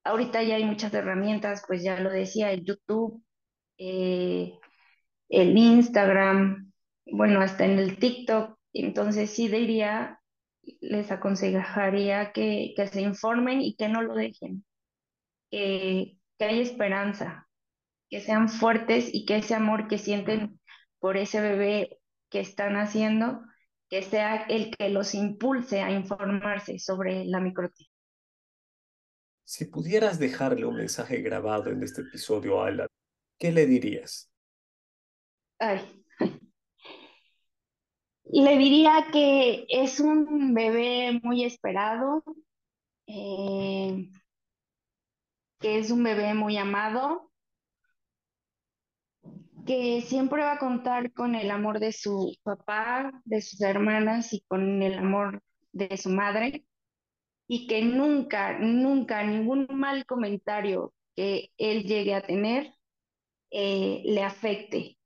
Ahorita 0.05 0.43
ya 0.43 0.57
hay 0.57 0.65
muchas 0.65 0.95
herramientas, 0.95 1.65
pues 1.67 1.83
ya 1.83 1.99
lo 1.99 2.11
decía, 2.11 2.53
el 2.53 2.65
YouTube, 2.65 3.25
eh, 3.79 4.53
el 5.29 5.59
Instagram, 5.59 6.73
bueno, 7.07 7.41
hasta 7.41 7.65
en 7.65 7.79
el 7.79 7.99
TikTok. 7.99 8.59
Entonces 8.73 9.31
sí 9.31 9.49
diría, 9.49 10.21
les 10.81 11.11
aconsejaría 11.11 12.33
que, 12.33 12.73
que 12.77 12.87
se 12.89 13.03
informen 13.03 13.61
y 13.61 13.77
que 13.77 13.89
no 13.89 14.03
lo 14.03 14.15
dejen, 14.15 14.65
que, 15.51 16.19
que 16.39 16.45
hay 16.45 16.61
esperanza, 16.61 17.49
que 18.11 18.21
sean 18.21 18.49
fuertes 18.49 19.13
y 19.13 19.27
que 19.27 19.37
ese 19.37 19.55
amor 19.55 19.89
que 19.89 19.99
sienten 19.99 20.61
por 20.99 21.17
ese 21.17 21.41
bebé 21.41 21.99
que 22.31 22.41
están 22.41 22.77
haciendo, 22.77 23.43
que 23.89 24.03
sea 24.03 24.45
el 24.49 24.75
que 24.77 24.89
los 24.89 25.15
impulse 25.15 25.83
a 25.83 25.91
informarse 25.91 26.79
sobre 26.79 27.25
la 27.25 27.41
microtia. 27.41 27.87
Si 29.45 29.67
pudieras 29.67 30.19
dejarle 30.19 30.65
un 30.65 30.77
mensaje 30.77 31.21
grabado 31.21 31.71
en 31.71 31.83
este 31.83 32.01
episodio 32.01 32.63
a 32.63 32.69
Alan, 32.69 32.89
¿qué 33.39 33.53
le 33.53 33.67
dirías? 33.67 34.31
Ay. 35.59 36.04
Le 38.25 38.59
diría 38.59 39.09
que 39.13 39.67
es 39.69 40.01
un 40.01 40.55
bebé 40.55 41.21
muy 41.23 41.45
esperado, 41.45 42.25
eh, 43.07 44.11
que 45.61 45.79
es 45.79 45.91
un 45.91 46.03
bebé 46.03 46.35
muy 46.35 46.57
amado, 46.57 47.31
que 49.67 50.03
siempre 50.03 50.43
va 50.43 50.53
a 50.53 50.59
contar 50.59 51.13
con 51.13 51.35
el 51.35 51.51
amor 51.51 51.81
de 51.81 51.93
su 51.93 52.35
papá, 52.43 53.13
de 53.25 53.41
sus 53.41 53.61
hermanas 53.61 54.33
y 54.33 54.43
con 54.43 54.83
el 54.83 54.99
amor 54.99 55.43
de 55.73 55.97
su 55.97 56.11
madre, 56.11 56.65
y 57.47 57.67
que 57.67 57.83
nunca, 57.83 58.59
nunca 58.59 59.23
ningún 59.23 59.67
mal 59.71 60.07
comentario 60.07 60.95
que 61.15 61.51
él 61.59 61.85
llegue 61.85 62.15
a 62.15 62.23
tener 62.27 62.75
eh, 63.51 64.03
le 64.05 64.23
afecte, 64.23 64.99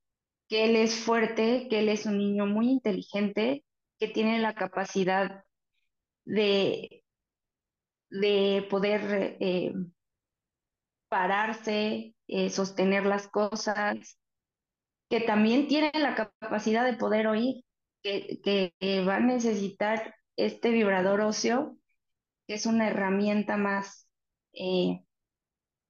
que 0.49 0.65
él 0.65 0.75
es 0.75 0.95
fuerte, 0.95 1.67
que 1.69 1.79
él 1.79 1.89
es 1.89 2.05
un 2.07 2.17
niño 2.17 2.47
muy 2.47 2.69
inteligente, 2.69 3.63
que 3.99 4.07
tiene 4.07 4.39
la 4.39 4.55
capacidad 4.55 5.45
de, 6.25 7.05
de 8.09 8.67
poder 8.69 9.37
eh, 9.39 9.73
pararse, 11.07 12.15
eh, 12.27 12.49
sostener 12.49 13.05
las 13.05 13.27
cosas, 13.27 14.19
que 15.09 15.21
también 15.21 15.67
tiene 15.67 15.91
la 15.93 16.15
capacidad 16.15 16.83
de 16.83 16.97
poder 16.97 17.27
oír, 17.27 17.63
que, 18.01 18.39
que 18.43 19.03
va 19.05 19.17
a 19.17 19.19
necesitar 19.19 20.15
este 20.35 20.71
vibrador 20.71 21.21
óseo, 21.21 21.77
que 22.47 22.55
es 22.55 22.65
una 22.65 22.87
herramienta 22.87 23.57
más, 23.57 24.07
eh, 24.53 25.03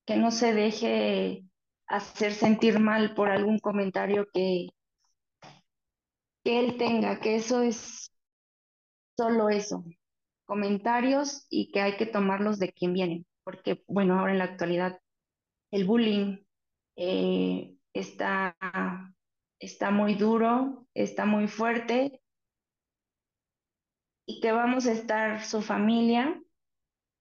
que 0.06 0.18
no 0.18 0.32
se 0.32 0.54
deje 0.54 1.49
hacer 1.90 2.34
sentir 2.34 2.80
mal 2.80 3.16
por 3.16 3.30
algún 3.30 3.60
comentario 3.60 4.28
que, 4.32 4.70
que 6.44 6.60
él 6.60 6.78
tenga, 6.78 7.20
que 7.20 7.36
eso 7.36 7.62
es 7.64 8.12
solo 9.18 9.50
eso, 9.50 9.84
comentarios 10.46 11.46
y 11.50 11.72
que 11.72 11.82
hay 11.82 11.98
que 11.98 12.06
tomarlos 12.06 12.60
de 12.60 12.72
quien 12.72 12.94
viene, 12.94 13.26
porque 13.44 13.84
bueno, 13.88 14.20
ahora 14.20 14.32
en 14.32 14.38
la 14.38 14.46
actualidad 14.46 15.00
el 15.72 15.86
bullying 15.86 16.38
eh, 16.96 17.76
está, 17.94 18.56
está 19.60 19.92
muy 19.92 20.14
duro, 20.14 20.88
está 20.94 21.26
muy 21.26 21.48
fuerte 21.48 22.22
y 24.28 24.42
que 24.42 24.52
vamos 24.52 24.86
a 24.86 24.92
estar 24.92 25.44
su 25.44 25.62
familia 25.62 26.40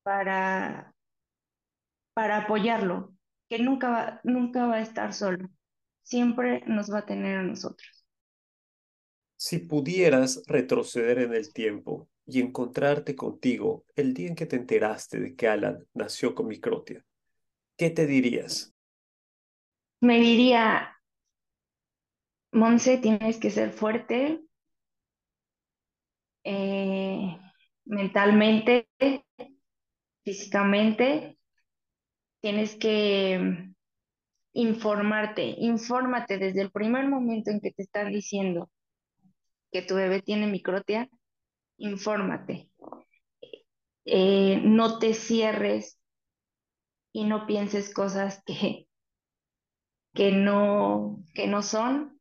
para, 0.03 0.95
para 2.15 2.45
apoyarlo, 2.45 3.18
que 3.49 3.59
nunca 3.59 3.89
va, 3.91 4.21
nunca 4.25 4.67
va 4.67 4.77
a 4.77 4.83
estar 4.83 5.13
solo, 5.13 5.49
siempre 6.03 6.63
nos 6.67 6.93
va 6.93 6.99
a 6.99 7.07
tener 7.07 7.39
a 7.39 7.43
nosotros. 7.43 8.07
Si 9.37 9.59
pudieras 9.59 10.43
retroceder 10.47 11.21
en 11.21 11.33
el 11.33 11.53
tiempo 11.53 12.09
y 12.27 12.41
encontrarte 12.41 13.15
contigo 13.15 13.85
el 13.95 14.13
día 14.13 14.29
en 14.29 14.35
que 14.35 14.47
te 14.47 14.57
enteraste 14.57 15.21
de 15.21 15.37
que 15.37 15.49
Alan 15.49 15.87
nació 15.95 16.35
con 16.35 16.49
microtia, 16.49 17.05
¿qué 17.77 17.91
te 17.91 18.07
dirías? 18.07 18.75
Me 20.01 20.19
diría, 20.21 20.97
Monse, 22.53 22.99
tienes 22.99 23.39
que 23.39 23.51
ser 23.51 23.73
fuerte, 23.73 24.41
eh, 26.45 27.39
mentalmente, 27.85 28.89
físicamente. 30.25 31.38
Tienes 32.41 32.75
que 32.77 33.71
informarte, 34.55 35.55
infórmate 35.59 36.39
desde 36.39 36.63
el 36.63 36.71
primer 36.71 37.09
momento 37.09 37.51
en 37.51 37.61
que 37.61 37.73
te 37.73 37.83
están 37.85 38.13
diciendo 38.13 38.71
que 39.73 39.83
tu 39.83 39.95
bebé 39.95 40.21
tiene 40.23 40.47
microtia, 40.47 41.09
infórmate. 41.79 42.71
Eh, 44.07 44.61
no 44.65 44.99
te 44.99 45.15
cierres 45.15 45.99
y 47.13 47.25
no 47.25 47.47
pienses 47.47 47.93
cosas 47.93 48.43
que, 48.47 48.89
que, 50.15 50.33
no, 50.33 51.25
que 51.35 51.47
no 51.47 51.63
son. 51.63 52.19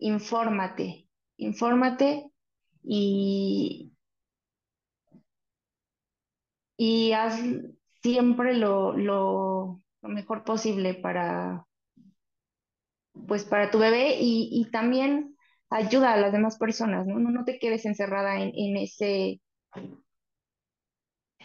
Infórmate, 0.00 1.06
infórmate 1.36 2.30
y, 2.82 3.92
y 6.76 7.12
haz 7.12 7.40
siempre 8.02 8.54
lo, 8.54 8.96
lo, 8.96 9.80
mejor 10.02 10.44
posible 10.44 10.94
para, 10.94 11.66
pues, 13.26 13.44
para 13.44 13.70
tu 13.70 13.78
bebé 13.78 14.16
y, 14.20 14.48
y 14.52 14.70
también 14.70 15.36
ayuda 15.70 16.12
a 16.14 16.16
las 16.16 16.32
demás 16.32 16.58
personas, 16.58 17.06
¿no? 17.06 17.18
No, 17.18 17.30
no 17.30 17.44
te 17.44 17.58
quedes 17.58 17.84
encerrada 17.84 18.40
en, 18.40 18.52
en 18.54 18.76
ese, 18.76 19.40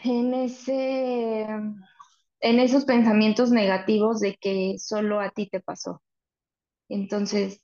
en 0.04 0.34
ese, 0.34 1.42
en 2.40 2.60
esos 2.60 2.86
pensamientos 2.86 3.52
negativos 3.52 4.20
de 4.20 4.36
que 4.36 4.76
solo 4.78 5.20
a 5.20 5.32
ti 5.32 5.48
te 5.50 5.60
pasó. 5.62 6.02
Entonces, 6.90 7.62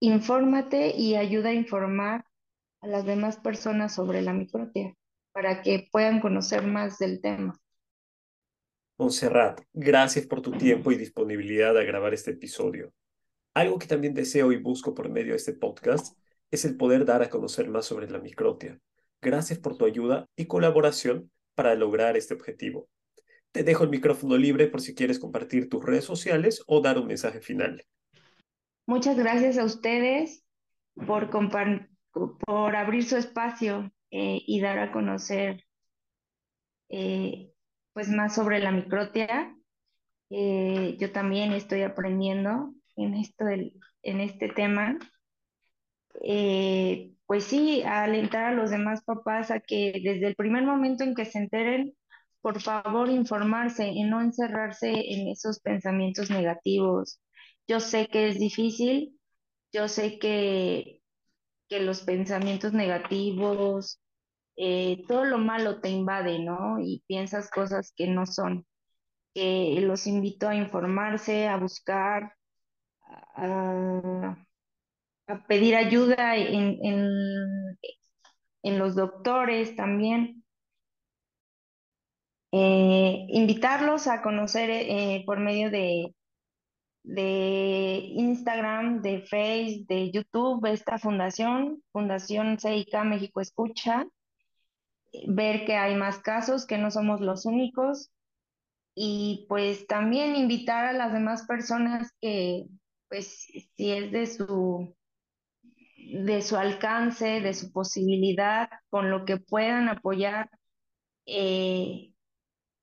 infórmate 0.00 0.96
y 0.96 1.16
ayuda 1.16 1.50
a 1.50 1.54
informar 1.54 2.24
a 2.80 2.86
las 2.88 3.04
demás 3.04 3.36
personas 3.38 3.94
sobre 3.94 4.22
la 4.22 4.32
microtia 4.32 4.94
para 5.38 5.62
que 5.62 5.86
puedan 5.92 6.18
conocer 6.18 6.64
más 6.64 6.98
del 6.98 7.20
tema. 7.20 7.56
Montserrat, 8.98 9.60
gracias 9.72 10.26
por 10.26 10.42
tu 10.42 10.50
tiempo 10.50 10.90
y 10.90 10.96
disponibilidad 10.96 11.78
a 11.78 11.84
grabar 11.84 12.12
este 12.12 12.32
episodio. 12.32 12.92
Algo 13.54 13.78
que 13.78 13.86
también 13.86 14.14
deseo 14.14 14.50
y 14.50 14.56
busco 14.56 14.96
por 14.96 15.08
medio 15.10 15.34
de 15.34 15.36
este 15.36 15.52
podcast 15.52 16.18
es 16.50 16.64
el 16.64 16.76
poder 16.76 17.04
dar 17.04 17.22
a 17.22 17.30
conocer 17.30 17.68
más 17.68 17.86
sobre 17.86 18.10
la 18.10 18.18
microtia. 18.18 18.80
Gracias 19.22 19.60
por 19.60 19.76
tu 19.76 19.84
ayuda 19.84 20.26
y 20.34 20.46
colaboración 20.46 21.30
para 21.54 21.76
lograr 21.76 22.16
este 22.16 22.34
objetivo. 22.34 22.88
Te 23.52 23.62
dejo 23.62 23.84
el 23.84 23.90
micrófono 23.90 24.36
libre 24.36 24.66
por 24.66 24.80
si 24.80 24.96
quieres 24.96 25.20
compartir 25.20 25.68
tus 25.68 25.84
redes 25.84 26.04
sociales 26.04 26.64
o 26.66 26.80
dar 26.80 26.98
un 26.98 27.06
mensaje 27.06 27.40
final. 27.40 27.84
Muchas 28.86 29.16
gracias 29.16 29.56
a 29.56 29.64
ustedes 29.64 30.44
por, 31.06 31.30
por 31.30 32.74
abrir 32.74 33.04
su 33.04 33.16
espacio 33.16 33.92
eh, 34.10 34.42
y 34.46 34.60
dar 34.60 34.78
a 34.78 34.92
conocer 34.92 35.64
eh, 36.88 37.52
pues 37.92 38.08
más 38.08 38.34
sobre 38.34 38.60
la 38.60 38.70
microtia. 38.72 39.54
Eh, 40.30 40.96
yo 40.98 41.12
también 41.12 41.52
estoy 41.52 41.82
aprendiendo 41.82 42.74
en, 42.96 43.14
esto 43.14 43.46
en 43.48 44.20
este 44.20 44.48
tema. 44.48 44.98
Eh, 46.22 47.12
pues 47.26 47.44
sí, 47.44 47.82
a 47.82 48.04
alentar 48.04 48.44
a 48.46 48.52
los 48.52 48.70
demás 48.70 49.02
papás 49.04 49.50
a 49.50 49.60
que 49.60 49.92
desde 50.02 50.26
el 50.26 50.34
primer 50.34 50.64
momento 50.64 51.04
en 51.04 51.14
que 51.14 51.24
se 51.24 51.38
enteren, 51.38 51.94
por 52.40 52.60
favor 52.60 53.10
informarse 53.10 53.88
y 53.88 54.04
no 54.04 54.20
encerrarse 54.20 54.90
en 54.90 55.28
esos 55.28 55.60
pensamientos 55.60 56.30
negativos. 56.30 57.20
Yo 57.66 57.80
sé 57.80 58.08
que 58.08 58.28
es 58.28 58.38
difícil, 58.38 59.18
yo 59.72 59.88
sé 59.88 60.18
que, 60.18 61.02
que 61.68 61.80
los 61.80 62.02
pensamientos 62.02 62.72
negativos, 62.72 64.00
eh, 64.56 65.04
todo 65.06 65.24
lo 65.24 65.38
malo 65.38 65.80
te 65.80 65.90
invade, 65.90 66.40
¿no? 66.40 66.80
Y 66.80 67.02
piensas 67.06 67.50
cosas 67.50 67.92
que 67.96 68.08
no 68.08 68.26
son. 68.26 68.66
Los 69.34 70.06
invito 70.08 70.48
a 70.48 70.56
informarse, 70.56 71.46
a 71.46 71.56
buscar, 71.58 72.32
a, 73.36 74.36
pedir 75.46 75.76
ayuda 75.76 76.36
en, 76.36 76.78
en, 78.62 78.78
los 78.78 78.96
doctores 78.96 79.76
también. 79.76 80.44
Eh, 82.50 83.26
invitarlos 83.28 84.06
a 84.06 84.22
conocer 84.22 84.70
eh, 84.70 85.22
por 85.26 85.38
medio 85.38 85.70
de, 85.70 86.14
de 87.02 88.00
Instagram, 88.14 89.02
de 89.02 89.22
Facebook, 89.22 89.86
de 89.86 90.10
YouTube, 90.10 90.66
esta 90.66 90.98
fundación, 90.98 91.82
Fundación 91.92 92.58
CIK 92.58 93.04
México 93.04 93.40
Escucha, 93.40 94.06
ver 95.26 95.64
que 95.64 95.76
hay 95.76 95.94
más 95.96 96.18
casos, 96.18 96.66
que 96.66 96.78
no 96.78 96.90
somos 96.90 97.20
los 97.20 97.46
únicos, 97.46 98.10
y 98.94 99.46
pues 99.48 99.86
también 99.86 100.36
invitar 100.36 100.84
a 100.84 100.92
las 100.92 101.12
demás 101.12 101.46
personas 101.46 102.12
que, 102.20 102.66
pues, 103.08 103.46
si 103.76 103.92
es 103.92 104.10
de 104.10 104.26
su, 104.26 104.96
de 105.96 106.42
su 106.42 106.56
alcance, 106.56 107.40
de 107.40 107.54
su 107.54 107.72
posibilidad, 107.72 108.68
con 108.90 109.10
lo 109.10 109.24
que 109.24 109.36
puedan 109.36 109.88
apoyar 109.88 110.50
eh, 111.26 112.12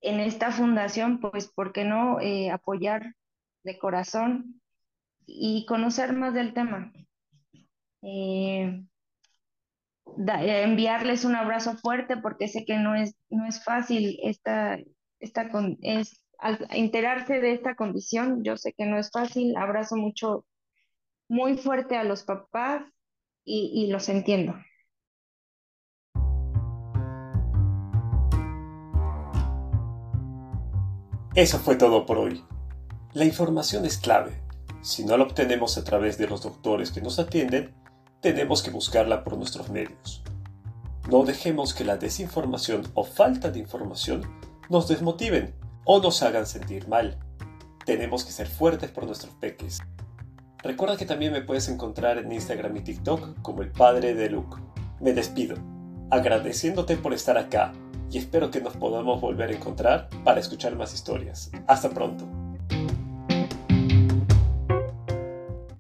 en 0.02 0.20
esta 0.20 0.52
fundación, 0.52 1.20
pues, 1.20 1.48
¿por 1.48 1.74
qué 1.74 1.84
no 1.84 2.20
eh, 2.22 2.50
apoyar 2.50 3.16
de 3.66 3.78
corazón 3.78 4.62
y 5.26 5.66
conocer 5.66 6.14
más 6.14 6.34
del 6.34 6.54
tema? 6.54 6.94
Eh, 8.02 8.86
enviarles 10.18 11.26
un 11.26 11.36
abrazo 11.36 11.76
fuerte 11.78 12.18
porque 12.18 12.48
sé 12.48 12.64
que 12.64 12.78
no 12.78 12.96
es, 12.96 13.16
no 13.30 13.46
es 13.46 13.64
fácil 13.64 14.20
esta, 14.22 14.78
esta 15.20 15.50
con, 15.50 15.78
es, 15.82 16.24
al 16.38 16.66
enterarse 16.70 17.42
de 17.42 17.54
esta 17.54 17.76
condición, 17.76 18.44
yo 18.44 18.56
sé 18.56 18.74
que 18.74 18.86
no 18.86 18.98
es 18.98 19.10
fácil, 19.12 19.58
abrazo 19.58 19.96
mucho, 19.98 20.46
muy 21.28 21.58
fuerte 21.58 21.98
a 21.98 22.04
los 22.04 22.24
papás 22.24 22.84
y, 23.44 23.72
y 23.74 23.92
los 23.92 24.08
entiendo. 24.10 24.54
Eso 31.36 31.60
fue 31.60 31.76
todo 31.76 32.06
por 32.06 32.18
hoy. 32.18 32.42
La 33.16 33.24
información 33.24 33.86
es 33.86 33.98
clave. 33.98 34.42
Si 34.82 35.06
no 35.06 35.16
la 35.16 35.24
obtenemos 35.24 35.78
a 35.78 35.86
través 35.86 36.18
de 36.18 36.28
los 36.28 36.42
doctores 36.42 36.92
que 36.92 37.00
nos 37.00 37.18
atienden, 37.18 37.74
tenemos 38.20 38.62
que 38.62 38.72
buscarla 38.72 39.24
por 39.24 39.38
nuestros 39.38 39.70
medios. 39.70 40.22
No 41.10 41.24
dejemos 41.24 41.74
que 41.74 41.86
la 41.86 41.96
desinformación 41.96 42.92
o 42.94 43.06
falta 43.06 43.52
de 43.52 43.60
información 43.60 44.30
nos 44.70 44.90
desmotiven 44.90 45.56
o 45.86 46.02
nos 46.02 46.22
hagan 46.24 46.46
sentir 46.46 46.90
mal. 46.90 47.18
Tenemos 47.86 48.26
que 48.26 48.34
ser 48.34 48.48
fuertes 48.48 48.92
por 48.92 49.06
nuestros 49.06 49.34
peques. 49.36 49.80
Recuerda 50.62 50.98
que 50.98 51.06
también 51.06 51.32
me 51.32 51.42
puedes 51.42 51.70
encontrar 51.70 52.18
en 52.18 52.34
Instagram 52.34 52.76
y 52.76 52.82
TikTok 52.82 53.42
como 53.42 53.62
el 53.62 53.72
padre 53.72 54.14
de 54.14 54.30
Luke. 54.30 54.58
Me 55.00 55.14
despido, 55.14 55.56
agradeciéndote 56.12 56.98
por 56.98 57.14
estar 57.14 57.38
acá 57.38 57.72
y 58.12 58.18
espero 58.18 58.52
que 58.52 58.60
nos 58.60 58.76
podamos 58.76 59.22
volver 59.22 59.52
a 59.52 59.56
encontrar 59.56 60.10
para 60.26 60.42
escuchar 60.42 60.76
más 60.76 60.94
historias. 60.94 61.50
Hasta 61.66 61.90
pronto. 61.90 62.45